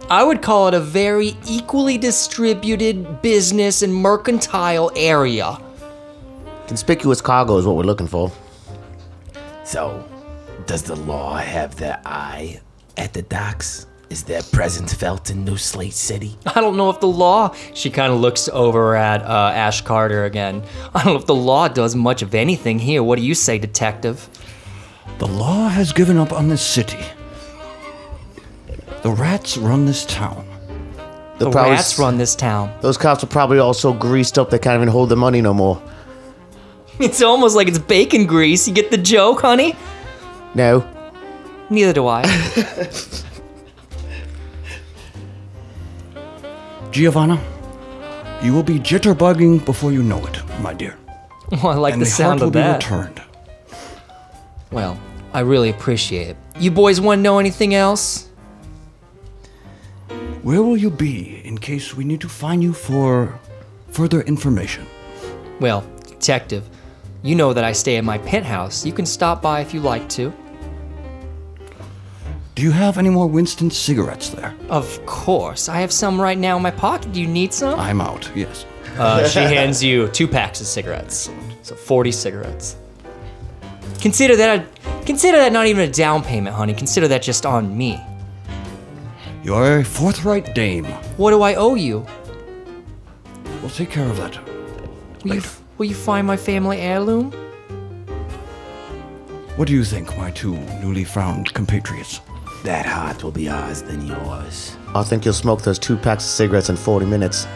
[0.09, 5.59] I would call it a very equally distributed business and mercantile area.
[6.69, 8.31] Conspicuous cargo is what we're looking for.
[9.65, 10.07] So,
[10.67, 12.61] does the law have their eye
[12.97, 13.87] at the docks?
[14.09, 16.37] Is their presence felt in New Slate City?
[16.47, 17.55] I don't know if the law.
[17.75, 20.63] She kind of looks over at uh, Ash Carter again.
[20.95, 23.03] I don't know if the law does much of anything here.
[23.03, 24.29] What do you say, detective?
[25.19, 27.05] The law has given up on this city.
[29.03, 30.47] The rats run this town.
[31.39, 32.73] They'll The probably rats run this town.
[32.83, 35.53] Those cops are probably all so greased up they can't even hold the money no
[35.55, 35.83] more.
[36.99, 38.67] It's almost like it's bacon grease.
[38.67, 39.77] You get the joke, honey?
[40.55, 40.83] No.
[41.69, 42.23] Neither do I.
[46.91, 47.41] Giovanna,
[48.43, 50.97] you will be jitterbugging before you know it, my dear.
[51.63, 52.83] well, I like and the the sound heart will of be that.
[52.83, 53.23] returned.
[54.71, 54.99] Well,
[55.33, 56.37] I really appreciate it.
[56.59, 58.29] You boys want to know anything else?
[60.43, 63.39] Where will you be in case we need to find you for
[63.91, 64.87] further information?
[65.61, 66.69] Well, detective,
[67.23, 68.87] you know that I stay in my penthouse.
[68.87, 70.33] You can stop by if you like to.
[72.57, 74.55] Do you have any more Winston cigarettes there?
[74.71, 75.69] Of course.
[75.69, 77.13] I have some right now in my pocket.
[77.13, 77.79] Do you need some?
[77.79, 78.65] I'm out, yes.
[78.97, 81.29] Uh, she hands you two packs of cigarettes.
[81.61, 82.77] So 40 cigarettes.
[84.01, 86.73] Consider that a, consider that not even a down payment, honey.
[86.73, 88.01] Consider that just on me.
[89.45, 90.87] You are a forthright dame.
[91.19, 92.07] What do I owe you?
[93.61, 94.39] We'll take care of that.
[95.25, 95.43] Will you,
[95.77, 97.33] will you find my family heirloom?
[99.57, 102.23] What do you think, my two newly found compatriots?
[102.67, 104.77] That heart will be ours than yours.
[104.93, 107.47] I think you'll smoke those two packs of cigarettes in 40 minutes.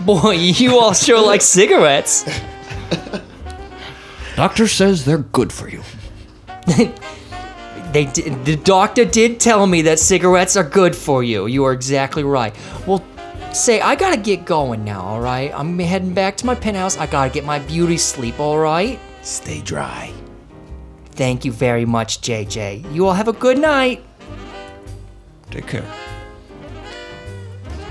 [0.00, 2.24] Boy, you all sure like cigarettes.
[4.34, 5.80] Doctor says they're good for you.
[7.92, 11.46] They did, the doctor did tell me that cigarettes are good for you.
[11.46, 12.52] You are exactly right.
[12.84, 13.04] Well,
[13.52, 15.02] say I gotta get going now.
[15.02, 16.96] All right, I'm heading back to my penthouse.
[16.96, 18.40] I gotta get my beauty sleep.
[18.40, 18.98] All right.
[19.22, 20.12] Stay dry.
[21.18, 22.94] Thank you very much, JJ.
[22.94, 24.04] You all have a good night.
[25.50, 25.84] Take care.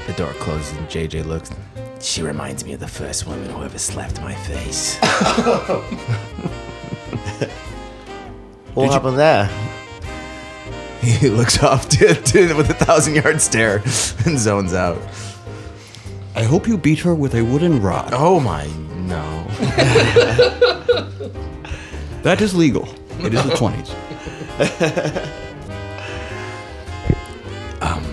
[0.06, 1.52] The door closes and JJ looks.
[2.00, 4.98] She reminds me of the first woman who ever slapped my face.
[8.74, 9.50] What happened there?
[11.02, 13.78] he looks off to, to, with a thousand yard stare
[14.26, 15.02] and zones out.
[16.36, 18.12] I hope you beat her with a wooden rod.
[18.13, 19.48] Oh my, no.
[22.24, 22.90] That is legal.
[23.20, 23.94] It is the 20s.
[27.82, 28.04] Um,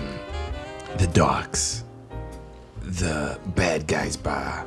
[0.97, 1.83] the docks.
[2.81, 4.65] The bad guys bar.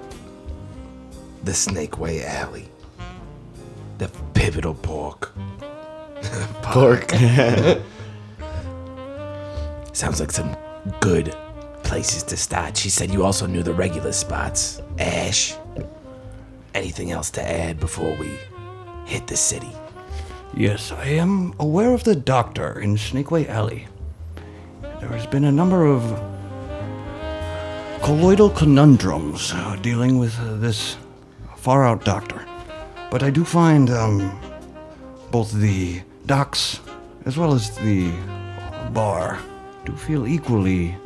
[1.44, 2.68] The Snake Way Alley.
[3.98, 5.32] The pivotal pork.
[6.62, 7.10] Pork.
[9.92, 10.56] Sounds like some
[11.00, 11.34] good
[11.84, 12.76] places to start.
[12.76, 14.82] She said you also knew the regular spots.
[14.98, 15.54] Ash.
[16.74, 18.30] Anything else to add before we
[19.06, 19.72] hit the city?
[20.54, 23.86] Yes, I am aware of the doctor in Snakeway Alley.
[24.82, 26.02] There has been a number of
[28.02, 30.96] colloidal conundrums uh, dealing with uh, this
[31.56, 32.44] far out doctor.
[33.10, 34.40] But I do find um,
[35.30, 36.80] both the docks
[37.24, 38.10] as well as the
[38.92, 39.38] bar
[39.84, 40.96] do feel equally.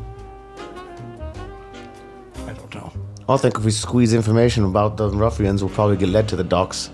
[2.47, 2.93] I don't know.
[3.29, 6.45] I think if we squeeze information about the ruffians, we'll probably get led to the
[6.45, 6.91] docks.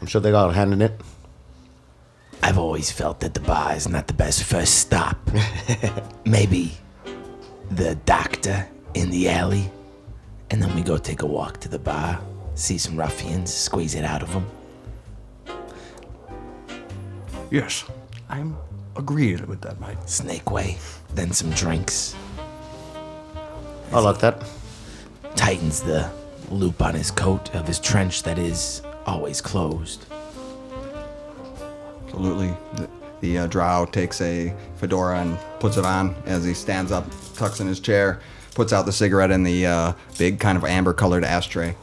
[0.00, 1.00] I'm sure they got a hand in it.
[2.42, 5.18] I've always felt that the bar is not the best first stop.
[6.24, 6.72] Maybe
[7.70, 9.70] the doctor in the alley,
[10.50, 12.20] and then we go take a walk to the bar,
[12.54, 14.46] see some ruffians, squeeze it out of them.
[17.50, 17.84] Yes,
[18.28, 18.56] I'm
[18.96, 19.98] agreed with that, mate.
[20.06, 20.78] Snake way,
[21.14, 22.14] then some drinks.
[23.92, 24.44] I like that.
[25.34, 26.10] Tightens the
[26.50, 30.04] loop on his coat of his trench that is always closed.
[32.04, 32.54] Absolutely.
[32.74, 32.88] The,
[33.20, 37.60] the uh, drow takes a fedora and puts it on as he stands up, tucks
[37.60, 38.20] in his chair,
[38.54, 41.74] puts out the cigarette in the uh, big kind of amber colored ashtray,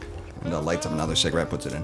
[0.44, 1.84] and uh, lights up another cigarette, puts it in.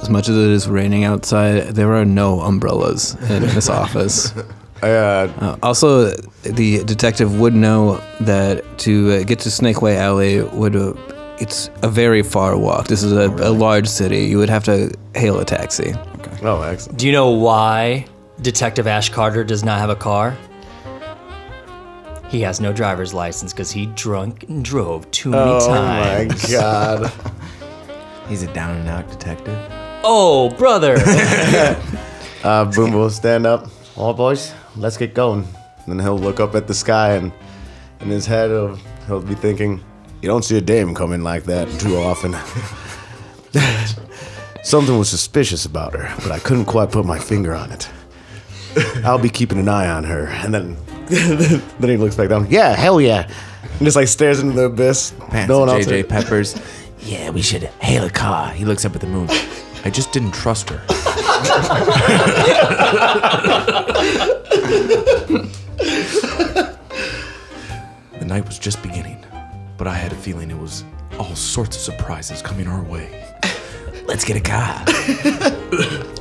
[0.00, 4.34] As much as it is raining outside, there are no umbrellas in this office.
[4.82, 6.10] I, uh, Uh, also,
[6.42, 10.92] the detective would know that to uh, get to Snakeway Alley would uh,
[11.40, 12.86] it's a very far walk.
[12.88, 14.24] This is a, a large city.
[14.26, 15.92] You would have to hail a taxi.
[16.42, 16.98] oh, excellent.
[16.98, 18.06] Do you know why
[18.42, 20.36] Detective Ash Carter does not have a car?
[22.28, 25.64] He has no driver's license because he drunk and drove too many times.
[25.64, 26.52] Oh times.
[26.52, 27.12] my god.
[28.28, 29.58] He's a down and out detective.
[30.02, 30.96] Oh, brother.
[32.44, 33.70] Uh, Boom will stand up.
[33.96, 35.48] All boys, let's get going.
[35.86, 37.32] And then he'll look up at the sky and
[38.00, 39.82] in his head he'll, he'll be thinking,
[40.24, 42.32] you don't see a dame come in like that too often.
[44.64, 47.90] Something was suspicious about her, but I couldn't quite put my finger on it.
[49.04, 50.28] I'll be keeping an eye on her.
[50.28, 50.78] And then
[51.78, 52.46] then he looks back down.
[52.48, 53.30] Yeah, hell yeah.
[53.64, 55.12] And just like stares into the abyss.
[55.28, 55.84] Pants no one else.
[55.84, 56.58] JJ Peppers.
[57.00, 58.48] Yeah, we should hail a car.
[58.48, 59.28] He looks up at the moon.
[59.84, 60.80] I just didn't trust her.
[68.18, 69.13] the night was just beginning,
[69.76, 70.84] but I had a feeling it was
[71.18, 73.24] all sorts of surprises coming our way.
[74.06, 74.84] Let's get a car.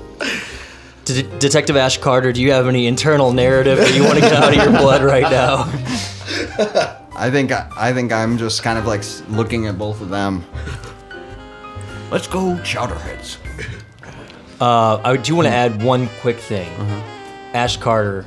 [1.05, 4.33] De- Detective Ash Carter, do you have any internal narrative that you want to get
[4.33, 5.63] out of your blood right now?
[7.15, 10.45] I think I think I'm just kind of like looking at both of them.
[12.09, 13.37] Let's go, Chowderheads.
[14.61, 16.71] Uh, I do want to add one quick thing.
[17.53, 18.25] Ash Carter,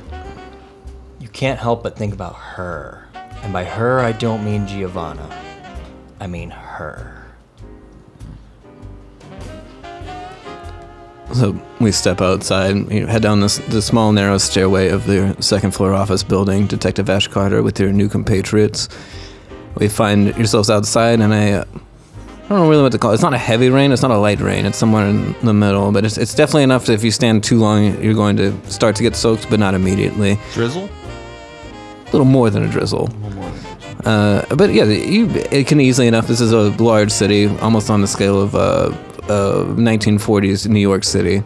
[1.19, 2.96] you can't help but think about her.
[3.43, 5.29] And by her, I don't mean Giovanna.
[6.19, 7.17] I mean her.
[11.33, 15.35] So we step outside, you know, head down this the small narrow stairway of the
[15.41, 16.67] second floor office building.
[16.67, 18.87] Detective Ash Carter with your new compatriots.
[19.75, 23.15] We find yourselves outside, and I, uh, I don't know really what to call it.
[23.15, 23.91] It's not a heavy rain.
[23.91, 24.65] It's not a light rain.
[24.65, 27.59] It's somewhere in the middle, but it's, it's definitely enough that if you stand too
[27.59, 30.39] long, you're going to start to get soaked, but not immediately.
[30.53, 30.89] Drizzle?
[32.07, 33.09] A little more than a drizzle.
[34.05, 36.27] Uh, but yeah, you, it can easily enough.
[36.27, 38.93] This is a large city, almost on the scale of uh,
[39.27, 41.43] uh, 1940s New York City.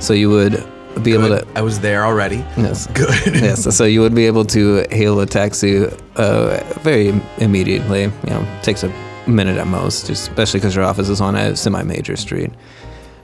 [0.00, 0.64] So you would
[1.02, 1.46] be able to.
[1.54, 2.36] I was there already.
[2.56, 2.86] Yes.
[2.88, 3.10] Good.
[3.34, 3.76] yes.
[3.76, 5.84] So you would be able to hail a taxi
[6.16, 8.02] uh, very immediately.
[8.02, 8.88] You know, takes a
[9.26, 12.50] minute at most, especially because your office is on a semi-major street.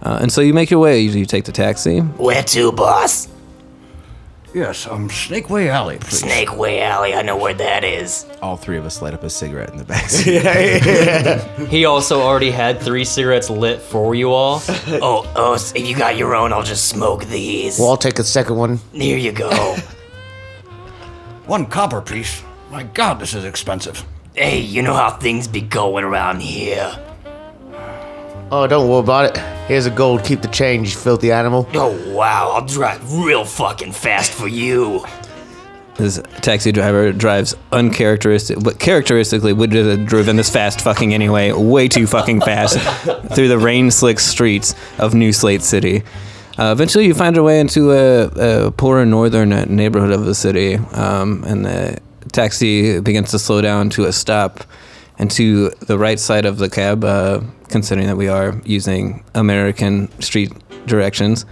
[0.02, 1.00] Uh, and so you make your way.
[1.00, 2.00] You, you take the taxi.
[2.00, 3.28] Where to, boss?
[4.54, 6.20] Yes, um, Snakeway Alley, please.
[6.20, 8.24] Snake Way Alley, I know where that is.
[8.40, 11.68] All three of us light up a cigarette in the back seat.
[11.68, 14.62] He also already had three cigarettes lit for you all.
[14.86, 17.80] Oh, oh, s- if you got your own, I'll just smoke these.
[17.80, 18.78] Well, I'll take a second one.
[18.92, 19.50] Here you go.
[21.46, 22.42] One copper piece.
[22.70, 24.04] My God, this is expensive.
[24.34, 26.96] hey, you know how things be going around here.
[28.56, 29.36] Oh, don't worry about it.
[29.66, 30.22] Here's a gold.
[30.22, 31.68] Keep the change, you filthy animal.
[31.74, 35.04] Oh, wow, I'll drive real fucking fast for you.
[35.96, 41.88] This taxi driver drives uncharacteristic, but characteristically would have driven this fast fucking anyway, way
[41.88, 42.78] too fucking fast
[43.34, 46.04] through the rain-slick streets of New Slate City.
[46.56, 50.76] Uh, eventually, you find your way into a, a poorer northern neighborhood of the city,
[50.92, 51.98] um, and the
[52.30, 54.62] taxi begins to slow down to a stop
[55.18, 60.08] And to the right side of the cab, uh, considering that we are using American
[60.20, 60.52] street
[60.86, 61.46] directions,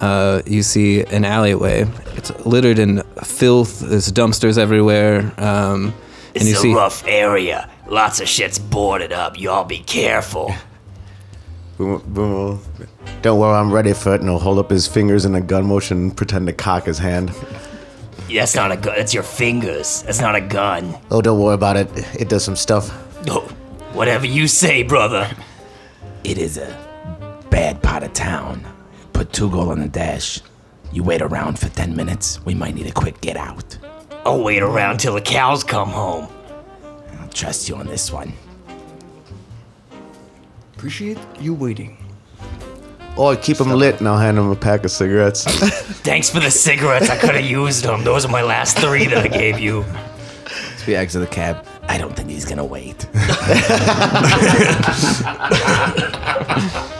[0.00, 1.86] uh, you see an alleyway.
[2.16, 3.80] It's littered in filth.
[3.80, 5.32] There's dumpsters everywhere.
[5.38, 5.94] Um,
[6.34, 7.70] and It's you a see rough area.
[7.88, 9.38] Lots of shit's boarded up.
[9.38, 10.54] You all be careful.
[11.76, 12.60] Boom, boom,
[13.22, 14.20] Don't worry, I'm ready for it.
[14.20, 16.98] And he'll hold up his fingers in a gun motion and pretend to cock his
[16.98, 17.32] hand.
[18.32, 18.94] That's not a gun.
[18.96, 20.02] That's your fingers.
[20.02, 20.96] That's not a gun.
[21.10, 21.88] Oh, don't worry about it.
[22.18, 22.90] It does some stuff.
[23.28, 23.42] Oh,
[23.92, 25.30] whatever you say, brother.
[26.24, 28.64] It is a bad part of town.
[29.12, 30.40] Put two gold on the dash.
[30.92, 32.44] You wait around for 10 minutes.
[32.44, 33.78] We might need a quick get out.
[34.24, 36.28] I'll wait around till the cows come home.
[37.20, 38.32] I'll trust you on this one.
[40.74, 42.03] Appreciate you waiting.
[43.16, 45.44] Or keep him lit and I'll hand him a pack of cigarettes.
[45.44, 47.10] Thanks for the cigarettes.
[47.10, 48.02] I could have used them.
[48.02, 49.84] Those are my last three that I gave you.
[50.78, 51.64] So we exit the cab.
[51.88, 53.06] I don't think he's gonna wait.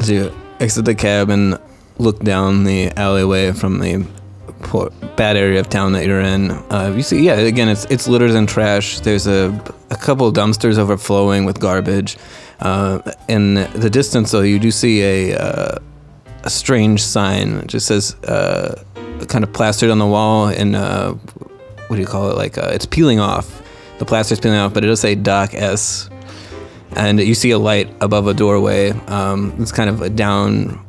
[0.00, 1.58] So you exit the cab and
[1.98, 4.06] look down the alleyway from the
[4.62, 6.50] poor, bad area of town that you're in.
[6.70, 9.00] Uh, you see, yeah, again, it's it's litters and trash.
[9.00, 9.48] There's a
[9.90, 12.18] a couple dumpsters overflowing with garbage.
[12.60, 15.78] Uh, in the distance, though, you do see a uh,
[16.44, 17.54] a strange sign.
[17.58, 18.82] It just says uh,
[19.28, 22.36] kind of plastered on the wall, and uh, what do you call it?
[22.36, 23.62] Like uh, it's peeling off.
[23.98, 26.10] The plaster's peeling off, but it does say Doc S
[26.92, 28.90] and you see a light above a doorway.
[29.08, 30.80] Um, it's kind of a down,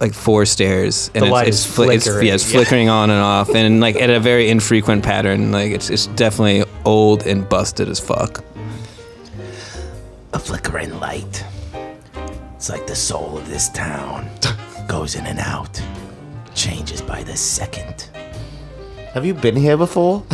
[0.00, 2.58] like four stairs, and The it's, light it's, is fli- it's- flickering, yeah, it's yeah.
[2.58, 5.50] flickering on and off, and like at a very infrequent pattern.
[5.52, 8.44] Like it's it's definitely old and busted as fuck.
[10.32, 11.44] A flickering light.
[12.54, 14.28] It's like the soul of this town.
[14.88, 15.82] Goes in and out.
[16.54, 18.08] Changes by the second.
[19.12, 20.22] Have you been here before?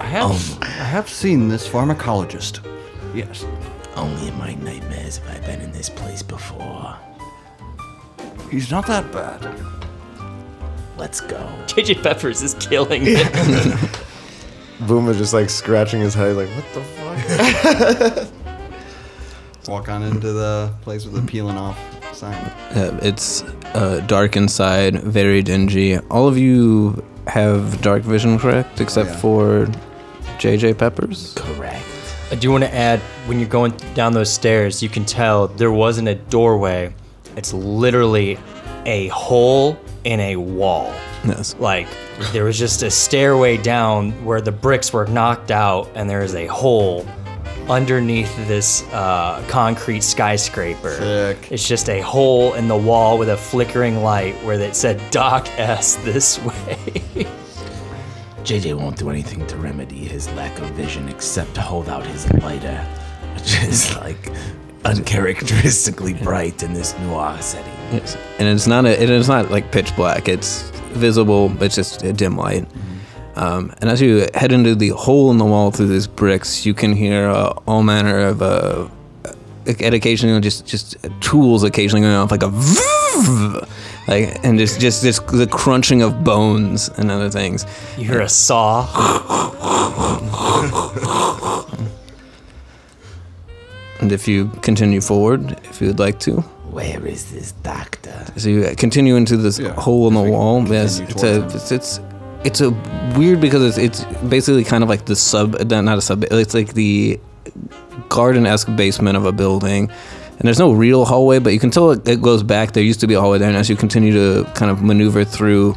[0.00, 2.64] I have, um, I have seen this pharmacologist.
[3.14, 3.44] Yes.
[3.96, 6.96] Only in my nightmares have I been in this place before.
[8.50, 9.42] He's not that bad.
[10.96, 11.38] Let's go.
[11.66, 14.00] JJ Peppers is killing it.
[14.86, 18.28] Boomer's just like scratching his head, like, what the fuck?
[19.68, 21.78] Walk on into the place with the peeling off
[22.14, 22.34] sign.
[22.34, 23.42] Uh, it's
[23.74, 25.98] uh, dark inside, very dingy.
[25.98, 28.80] All of you have dark vision, correct?
[28.80, 29.16] Except yeah.
[29.16, 29.66] for
[30.38, 31.34] JJ Peppers.
[31.36, 31.84] Correct.
[32.30, 35.70] I do want to add when you're going down those stairs, you can tell there
[35.70, 36.94] wasn't a doorway.
[37.36, 38.38] It's literally
[38.86, 40.92] a hole in a wall.
[41.24, 41.54] Yes.
[41.58, 41.88] Like
[42.32, 46.34] there was just a stairway down where the bricks were knocked out, and there is
[46.34, 47.06] a hole
[47.68, 50.96] underneath this uh, concrete skyscraper.
[50.96, 51.52] Sick.
[51.52, 55.46] It's just a hole in the wall with a flickering light where it said Doc
[55.58, 57.26] S this way.
[58.42, 62.30] JJ won't do anything to remedy his lack of vision except to hold out his
[62.34, 62.76] lighter,
[63.34, 64.30] which is like
[64.84, 67.71] uncharacteristically bright in this noir setting.
[67.92, 68.16] Yes.
[68.38, 70.28] And it's not a, it is not like pitch black.
[70.28, 71.52] It's visible.
[71.62, 72.66] It's just a dim light.
[73.36, 76.74] Um, and as you head into the hole in the wall through these bricks, you
[76.74, 78.88] can hear uh, all manner of uh,
[79.66, 82.48] occasionally just just tools occasionally going off like a
[84.08, 87.64] like and just just just the crunching of bones and other things.
[87.96, 88.86] You hear a saw.
[94.00, 98.24] And if you continue forward, if you would like to, Where is this doctor?
[98.38, 100.68] So you continue into this Yeah, hole in the as we wall.
[100.68, 102.00] Yes, it's a, towards it's, it's
[102.44, 102.70] it's a
[103.16, 106.24] weird because it's it's basically kind of like the sub, not a sub.
[106.24, 107.20] It's like the
[108.08, 109.90] garden-esque basement of a building,
[110.38, 112.72] and there's no real hallway, but you can tell it, it goes back.
[112.72, 115.24] There used to be a hallway there, and as you continue to kind of maneuver
[115.24, 115.76] through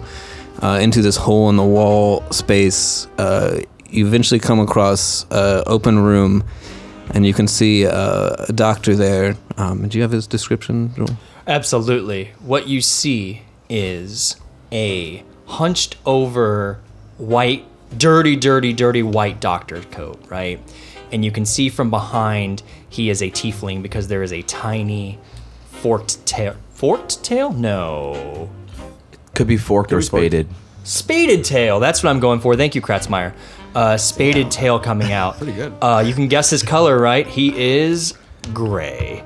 [0.64, 6.00] uh, into this hole in the wall space, uh, you eventually come across an open
[6.00, 6.46] room.
[7.12, 9.38] And you can see uh, a doctor there.
[9.58, 10.94] Um, do you have his description?
[10.96, 11.18] Joel?
[11.48, 12.32] Absolutely.
[12.40, 14.36] What you see is
[14.72, 16.80] a hunched over
[17.18, 17.66] white,
[17.98, 20.60] dirty, dirty, dirty white doctor coat, right?
[21.12, 25.20] And you can see from behind he is a tiefling because there is a tiny
[25.68, 26.56] forked tail.
[26.72, 27.54] Forked tail?
[27.54, 28.50] No.
[29.34, 30.48] Could be forked or spaded.
[30.84, 31.80] Spaded tail.
[31.80, 32.56] That's what I'm going for.
[32.56, 33.34] Thank you, Kratzmeyer.
[33.76, 35.38] Uh, spaded tail coming out.
[35.38, 35.74] Pretty good.
[35.82, 37.28] Uh, you can guess his color, right?
[37.28, 38.14] He is
[38.54, 39.24] gray.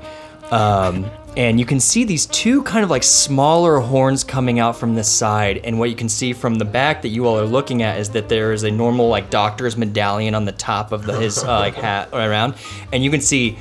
[0.51, 4.95] Um, and you can see these two kind of like smaller horns coming out from
[4.95, 5.59] the side.
[5.63, 8.09] And what you can see from the back that you all are looking at is
[8.09, 11.59] that there is a normal like doctor's medallion on the top of the, his uh,
[11.59, 12.55] like hat around.
[12.91, 13.57] And you can see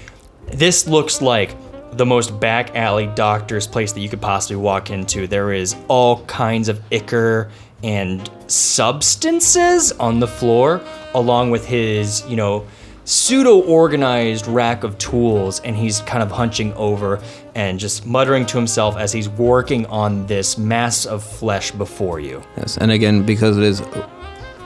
[0.46, 1.54] this looks like
[1.92, 5.26] the most back alley doctor's place that you could possibly walk into.
[5.26, 7.50] There is all kinds of ichor
[7.82, 10.80] and substances on the floor,
[11.14, 12.66] along with his, you know,
[13.04, 15.60] pseudo organized rack of tools.
[15.60, 17.22] And he's kind of hunching over
[17.54, 22.42] and just muttering to himself as he's working on this mass of flesh before you.
[22.56, 23.82] Yes, and again, because it is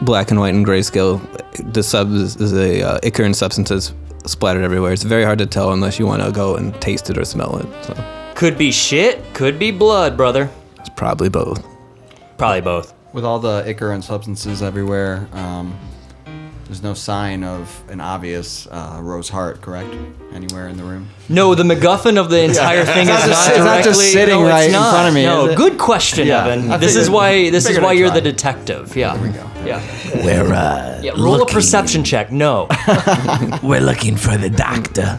[0.02, 1.20] black and white and grayscale,
[1.72, 3.92] the subs a uh, ichor and substances
[4.26, 4.92] splattered everywhere.
[4.92, 7.58] It's very hard to tell unless you want to go and taste it or smell
[7.58, 7.84] it.
[7.84, 7.94] So
[8.34, 10.48] Could be shit, could be blood, brother.
[10.78, 11.64] it's probably both.
[12.38, 12.94] Probably both.
[13.12, 15.78] With all the ichor and substances everywhere, um,
[16.64, 19.94] there's no sign of an obvious uh, rose heart, correct?
[20.32, 21.10] Anywhere in the room?
[21.28, 24.34] No, the MacGuffin of the entire thing is not not, just- it's not just sitting
[24.36, 24.90] no, it's right in not.
[24.92, 26.70] front of me, No, good question, Yeah, Evan.
[26.70, 27.50] I This is why.
[27.50, 28.20] This is why you're try.
[28.20, 28.96] the detective.
[28.96, 29.14] Yeah.
[29.16, 29.50] There we go.
[29.66, 30.24] Yeah.
[30.24, 31.10] We're uh, Yeah.
[31.12, 32.32] Roll a looking- perception check.
[32.32, 32.66] No.
[33.62, 35.18] We're looking for the doctor.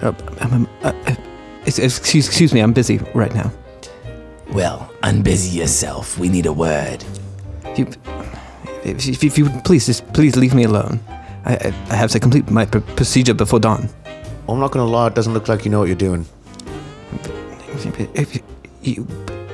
[0.00, 1.14] Uh, um, uh, uh,
[1.66, 3.50] excuse, excuse me, I'm busy right now.
[4.52, 6.18] Well, unbusy yourself.
[6.18, 7.02] We need a word.
[7.74, 7.86] You,
[8.84, 11.00] if, if, if you please, just please leave me alone.
[11.46, 13.88] I, I, I have to complete my pr- procedure before dawn.
[14.48, 16.26] I'm not gonna lie, it doesn't look like you know what you're doing.
[18.14, 18.42] If you,
[18.82, 19.02] you,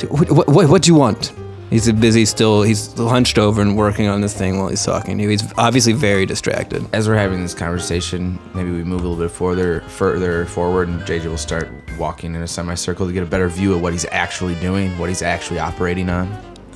[0.08, 1.32] what, what, what do you want?
[1.70, 2.62] He's busy still.
[2.62, 5.28] He's hunched over and working on this thing while he's talking to you.
[5.28, 6.86] He's obviously very distracted.
[6.94, 11.00] As we're having this conversation, maybe we move a little bit further further forward, and
[11.02, 14.06] JJ will start walking in a semicircle to get a better view of what he's
[14.06, 16.28] actually doing, what he's actually operating on.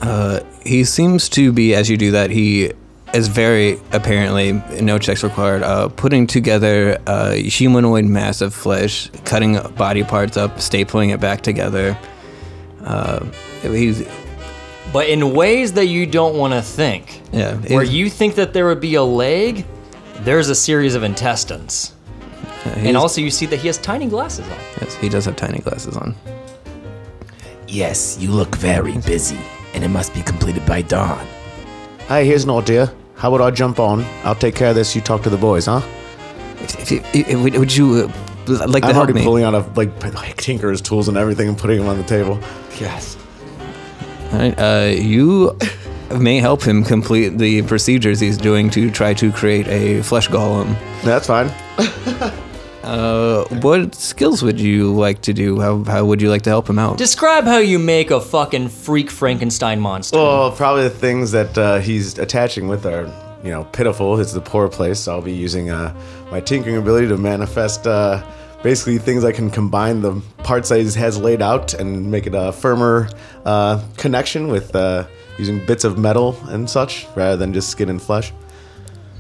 [0.03, 2.73] Uh, he seems to be, as you do that, he
[3.15, 9.59] is very apparently, no checks required, uh, putting together a humanoid mass of flesh, cutting
[9.77, 11.97] body parts up, stapling it back together.
[12.85, 13.25] Uh,
[13.63, 14.01] he's,
[14.93, 17.21] but in ways that you don't want to think.
[17.33, 19.65] yeah, Where you think that there would be a leg,
[20.21, 21.93] there's a series of intestines.
[22.67, 24.59] yeah, And also, you see that he has tiny glasses on.
[24.81, 26.15] yes, he does have tiny glasses on.
[27.69, 29.39] Yes, you look very busy,
[29.75, 31.27] and it must be completed by dawn.
[32.09, 32.93] Hey, here's an idea.
[33.17, 34.05] How about I jump on?
[34.25, 34.95] I'll take care of this.
[34.95, 35.81] You talk to the boys, huh?
[36.59, 38.11] If, if, if, would- would you
[38.49, 39.25] uh, like to I'm help already me?
[39.25, 42.39] pulling out of like, like Tinker's tools and everything and putting them on the table.
[42.79, 43.17] Yes.
[44.33, 45.57] All right, uh, you
[46.19, 50.77] may help him complete the procedures he's doing to try to create a flesh golem.
[51.03, 51.53] That's fine.
[52.83, 55.61] Uh, what skills would you like to do?
[55.61, 56.99] How, how would you like to help him out?
[56.99, 60.19] Describe how you make a fucking freak Frankenstein monster.
[60.19, 63.05] Well, probably the things that uh, he's attaching with are,
[63.45, 64.19] you know, pitiful.
[64.19, 64.99] It's the poor place.
[64.99, 65.95] So I'll be using uh,
[66.33, 68.21] my tinkering ability to manifest uh,
[68.63, 72.35] basically things I can combine the parts that he has laid out and make it
[72.35, 73.09] a firmer
[73.45, 75.07] uh, connection with uh,
[75.39, 78.33] using bits of metal and such rather than just skin and flesh.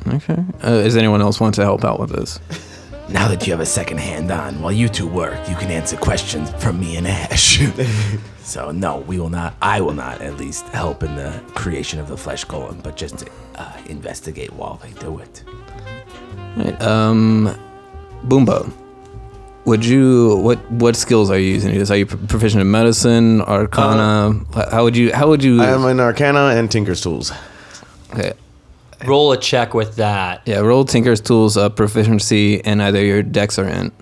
[0.06, 0.44] Okay.
[0.62, 2.40] Uh, does anyone else want to help out with this?
[3.08, 5.98] Now that you have a second hand on, while you two work, you can answer
[5.98, 7.60] questions from me and Ash.
[8.38, 9.54] so no, we will not.
[9.60, 13.28] I will not, at least, help in the creation of the flesh golem, but just
[13.56, 15.44] uh, investigate while they do it.
[16.56, 17.58] All right, um,
[18.28, 18.72] Boombo,
[19.64, 21.90] would you what what skills are you using?
[21.90, 24.40] Are you proficient in medicine, arcana?
[24.56, 25.62] H- how would you how would you?
[25.62, 27.32] I am in Arcana and Tinker's tools.
[28.12, 28.32] okay.
[29.06, 30.42] Roll a check with that.
[30.46, 33.92] Yeah, roll Tinker's Tools uh, proficiency in either your dex or int.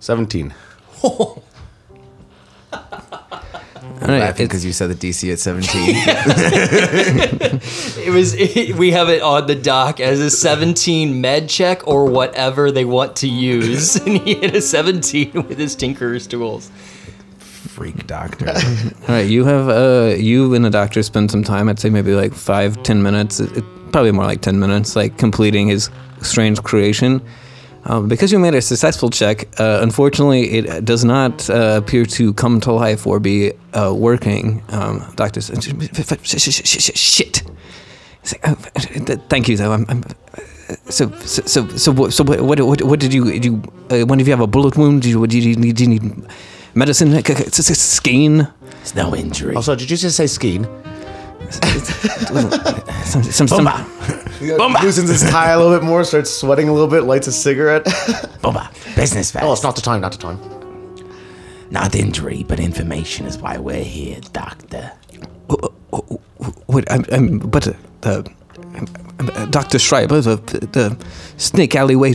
[0.00, 0.52] 17.
[4.00, 5.94] All right, Laughing because you said the DC at 17.
[8.00, 8.34] It was.
[8.78, 13.16] we have it on the doc as a 17 med check or whatever they want
[13.16, 16.70] to use, and he hit a 17 with his tinkerer's tools.
[17.38, 18.48] Freak doctor.
[19.02, 21.68] All right, you have uh, you and the doctor spend some time.
[21.68, 23.40] I'd say maybe like five, ten minutes.
[23.40, 25.90] It, it- probably more like ten minutes, like completing his
[26.22, 27.22] strange creation.
[27.84, 32.34] Um, because you made a successful check, uh, unfortunately, it does not uh, appear to
[32.34, 34.62] come to life or be uh, working.
[34.68, 37.42] Um, doctor says, "Shit."
[38.22, 38.54] He's like, "Oh,
[39.28, 39.72] Thank you, though.
[39.72, 40.04] I'm, I'm
[40.88, 44.04] so so so so what so what what, what, what did you did you uh,
[44.04, 45.02] when did you have a bullet wound?
[45.02, 46.26] Did you did you need, did you need
[46.74, 47.10] medicine?
[47.22, 48.48] Skein?
[48.82, 49.54] It's no injury.
[49.54, 50.66] Also, did you just say skiing?
[53.04, 53.64] Some, some, some.
[54.82, 57.86] Loosens his tie a little bit more, starts sweating a little bit, lights a cigarette.
[58.42, 58.70] Bomba.
[58.94, 59.44] Business fast.
[59.44, 60.38] oh, it's not the time, not the time.
[61.70, 64.92] Not injury, but information is why we're here, doctor.
[66.66, 66.90] What?
[66.90, 67.72] I'm, I'm but uh,
[68.02, 70.96] uh, Doctor Schreiber, the the
[71.36, 72.14] snake alleyway.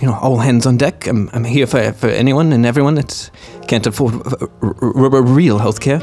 [0.00, 1.06] You know, all hands on deck.
[1.06, 3.30] I'm, I'm here for, for anyone and everyone that
[3.68, 6.00] can't afford uh, r- r- r- real healthcare.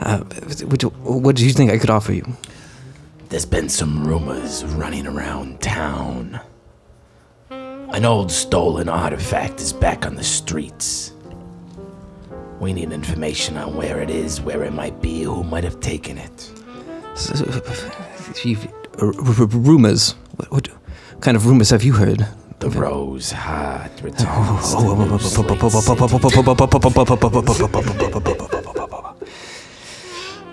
[0.00, 0.18] Uh,
[0.66, 2.24] what, do- what do you think I could offer you?
[3.28, 6.40] There's been some rumors running around town
[7.50, 11.12] An old stolen artifact is back on the streets.
[12.60, 16.18] We need information on where it is, where it might be, who might have taken
[16.18, 16.50] it.
[17.12, 18.66] S- s-
[19.00, 20.12] r- r- rumors.
[20.36, 20.68] What, what
[21.20, 22.26] kind of rumors have you heard?
[22.58, 24.74] The Rose Heart returns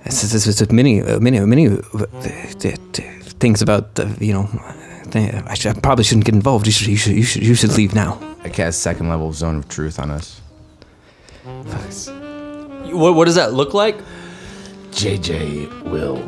[0.06, 1.80] It's, it's, it's, it's many, uh, many, many uh,
[2.22, 3.04] th- th-
[3.40, 4.48] things about the, you know.
[5.14, 6.66] I, should, I probably shouldn't get involved.
[6.66, 8.18] You should, you should, you should, you should leave now.
[8.42, 10.40] I cast second level zone of truth on us.
[12.92, 13.96] What, what does that look like?
[14.90, 16.18] JJ will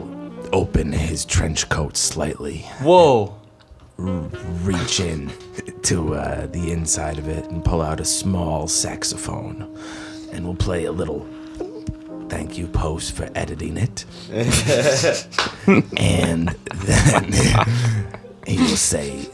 [0.52, 3.34] open his trench coat slightly, Whoa.
[3.98, 5.32] reach in
[5.82, 9.76] to uh, the inside of it, and pull out a small saxophone.
[10.32, 11.26] And we'll play a little
[12.28, 14.04] thank you post for editing it.
[15.96, 17.32] and then
[18.46, 19.26] he will say,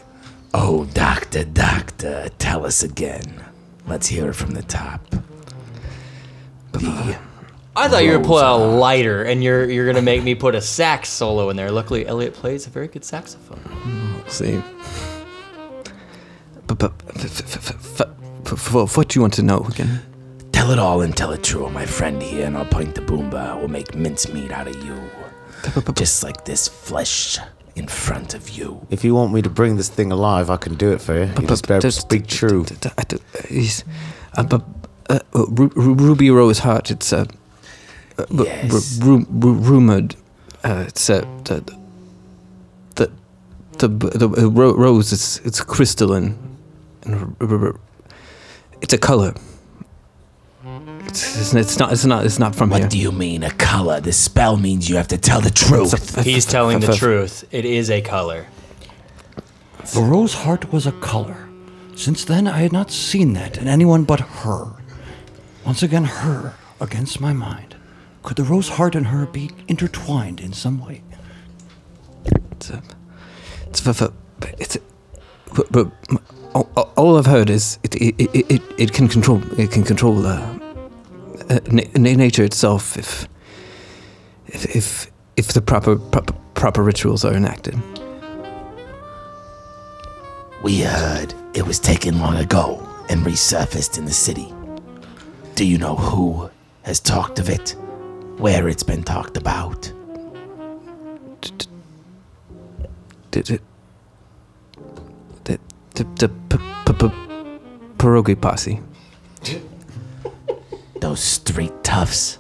[0.55, 3.43] Oh, doctor, doctor, tell us again.
[3.87, 5.01] Let's hear it from the top.
[6.73, 7.17] The
[7.75, 10.55] I thought you were pulling out a lighter and you're you're gonna make me put
[10.55, 11.71] a sax solo in there.
[11.71, 14.23] Luckily, Elliot plays a very good saxophone.
[14.29, 14.63] See.
[16.67, 18.09] But, but f- f- f- f-
[18.47, 20.01] f- f- what do you want to know again?
[20.63, 23.59] Tell it all and tell it true, my friend here, and I'll point the boomba.
[23.59, 24.97] We'll make mincemeat out of you.
[25.95, 27.37] Just like this flesh
[27.75, 28.87] in front of you.
[28.89, 31.33] If you want me to bring this thing alive, I can do it for you.
[31.41, 32.65] You just better speak true.
[32.65, 33.83] d- d- I do- uh, he's-
[34.37, 34.63] uh, but,
[35.11, 37.25] uh, uh, Ru- Ru- Ruby Rose Heart, it's uh,
[38.19, 39.01] uh, ru- Yes.
[39.03, 40.15] ru- ru- rumored.
[40.63, 41.65] Uh, it's uh, the
[42.95, 43.11] the
[43.79, 45.13] the, the, the ro- rose.
[45.13, 46.39] It's it's crystalline,
[47.03, 47.81] and r- r- r-
[48.81, 49.35] it's a color.
[50.65, 52.89] It's, it's, it's not it's not it's not from What here.
[52.89, 54.01] do you mean, a color?
[54.01, 55.93] This spell means you have to tell the truth.
[55.93, 57.45] It's a f- He's telling the f- f- truth.
[57.51, 58.47] It is a color.
[59.95, 61.49] The rose heart was a color.
[61.97, 64.69] Since then, I had not seen that in anyone but her.
[65.67, 67.75] Once again, her against my mind.
[68.23, 71.03] Could the rose heart and her be intertwined in some way?
[72.53, 72.83] It's a,
[73.67, 74.13] it's a, f- f-
[74.59, 74.81] it's a,
[75.55, 76.19] but, but m-
[76.55, 80.41] all, I've heard is it it, it, it, it can control it can control uh,
[81.51, 83.29] uh, na- na- nature itself if
[84.47, 87.77] if if, if the proper, proper proper rituals are enacted.
[90.63, 94.53] We heard it was taken long ago and resurfaced in the city.
[95.55, 96.51] Do you know who
[96.83, 97.75] has talked of it?
[98.39, 99.93] Where it's been talked about?
[103.31, 103.61] The the
[105.95, 107.15] the, the, p- p- p-
[107.99, 108.81] pierogi posse.
[111.01, 112.39] Those street toughs.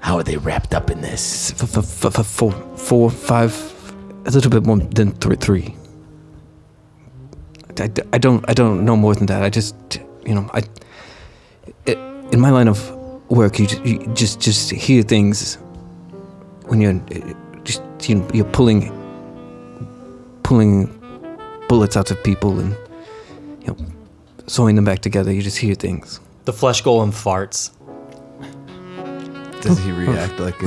[0.00, 1.50] How are they wrapped up in this?
[1.50, 3.52] It's f- f- f- f- four four five
[4.24, 5.76] a little bit more than three three.
[7.78, 9.42] I, I don't I don't know more than that.
[9.42, 9.74] I just
[10.24, 10.62] you know I
[11.84, 11.98] it,
[12.32, 12.90] in my line of
[13.30, 15.56] work you just, you just just hear things
[16.66, 18.90] when you're uh, just you know you're pulling
[20.42, 20.88] pulling
[21.70, 22.76] bullets out of people and
[23.62, 23.76] you know
[24.48, 25.32] sewing them back together.
[25.32, 26.18] You just hear things.
[26.44, 27.70] The flesh golem farts.
[29.62, 30.58] Does he react like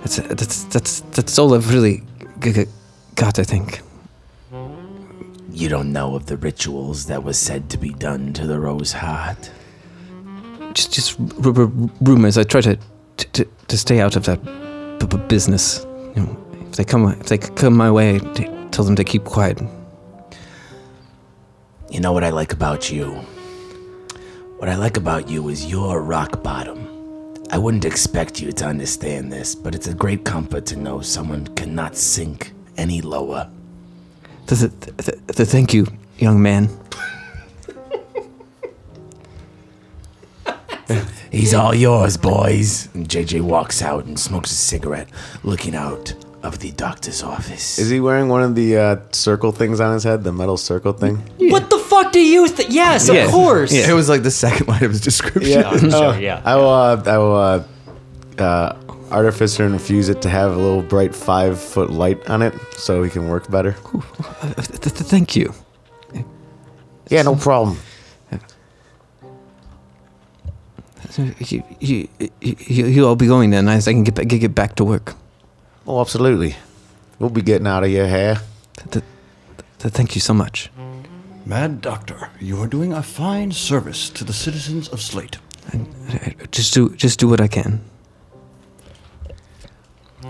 [0.00, 2.02] That's that's that's that's all I've really
[2.40, 2.66] g- g-
[3.14, 3.38] got.
[3.38, 3.82] I think.
[5.52, 8.92] You don't know of the rituals that was said to be done to the Rose
[8.92, 9.50] Heart?
[10.72, 11.70] just just r- r-
[12.00, 12.36] rumors.
[12.38, 12.76] I try to
[13.18, 14.42] to, to, to stay out of that
[14.98, 15.84] b- b- business.
[16.16, 19.24] You know, if they come if they come my way, t- tell them to keep
[19.24, 19.60] quiet.
[21.90, 23.10] You know what I like about you?
[24.58, 26.86] What I like about you is you're rock bottom.
[27.50, 31.48] I wouldn't expect you to understand this, but it's a great comfort to know someone
[31.56, 33.50] cannot sink any lower.
[34.46, 36.68] Th- th- th- th- thank you, young man.
[41.32, 42.88] He's all yours, boys.
[42.94, 45.08] And JJ walks out and smokes a cigarette,
[45.42, 47.78] looking out of the doctor's office.
[47.78, 50.24] Is he wearing one of the uh, circle things on his head?
[50.24, 51.16] The metal circle thing?
[51.38, 52.70] What the fuck do you think?
[52.72, 53.24] Yes, Yeah.
[53.26, 53.72] of course.
[53.72, 55.52] It was like the second line of his description.
[55.60, 56.40] Yeah, I'm Oh, sure, yeah.
[56.44, 56.68] I will.
[56.70, 57.36] Uh, I will.
[57.36, 57.62] Uh,
[58.42, 58.76] uh,
[59.10, 63.10] artificer infuse it to have a little bright five foot light on it, so he
[63.10, 63.76] can work better.
[64.40, 65.52] Uh, th- th- thank you.
[67.10, 67.76] Yeah, no problem.
[71.18, 72.08] You, you,
[72.40, 75.14] you, you all be going then, as I can get back, get back to work.
[75.90, 76.54] Oh, absolutely.
[77.18, 78.36] We'll be getting out of your hair.
[78.92, 79.04] Th-
[79.80, 80.70] th- thank you so much.
[81.44, 85.38] Mad Doctor, you are doing a fine service to the citizens of Slate.
[86.52, 87.80] Just do just do what I can.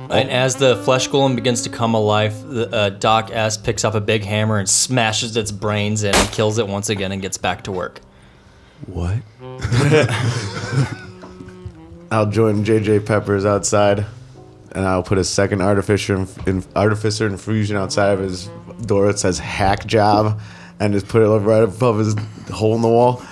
[0.09, 3.95] And as the flesh golem begins to come alive, the, uh, Doc S picks up
[3.95, 7.37] a big hammer and smashes its brains in and kills it once again and gets
[7.37, 8.01] back to work.
[8.87, 9.17] What?
[12.11, 14.07] I'll join JJ Peppers outside,
[14.73, 18.49] and I'll put a second artificer in, in, artificer infusion outside of his
[18.87, 20.41] door that says "hack job,"
[20.79, 22.15] and just put it right above his
[22.51, 23.23] hole in the wall,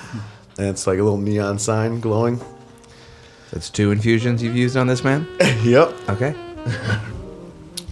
[0.59, 2.41] and it's like a little neon sign glowing.
[3.53, 5.27] That's two infusions you've used on this man?
[5.65, 5.95] Yep.
[6.11, 6.35] Okay.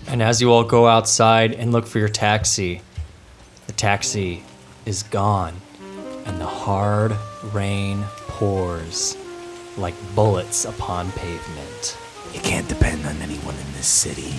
[0.08, 2.80] And as you all go outside and look for your taxi,
[3.66, 4.44] the taxi
[4.84, 5.54] is gone,
[6.24, 7.12] and the hard
[7.52, 9.16] rain pours
[9.76, 11.98] like bullets upon pavement.
[12.36, 14.34] You can't depend on anyone in this city.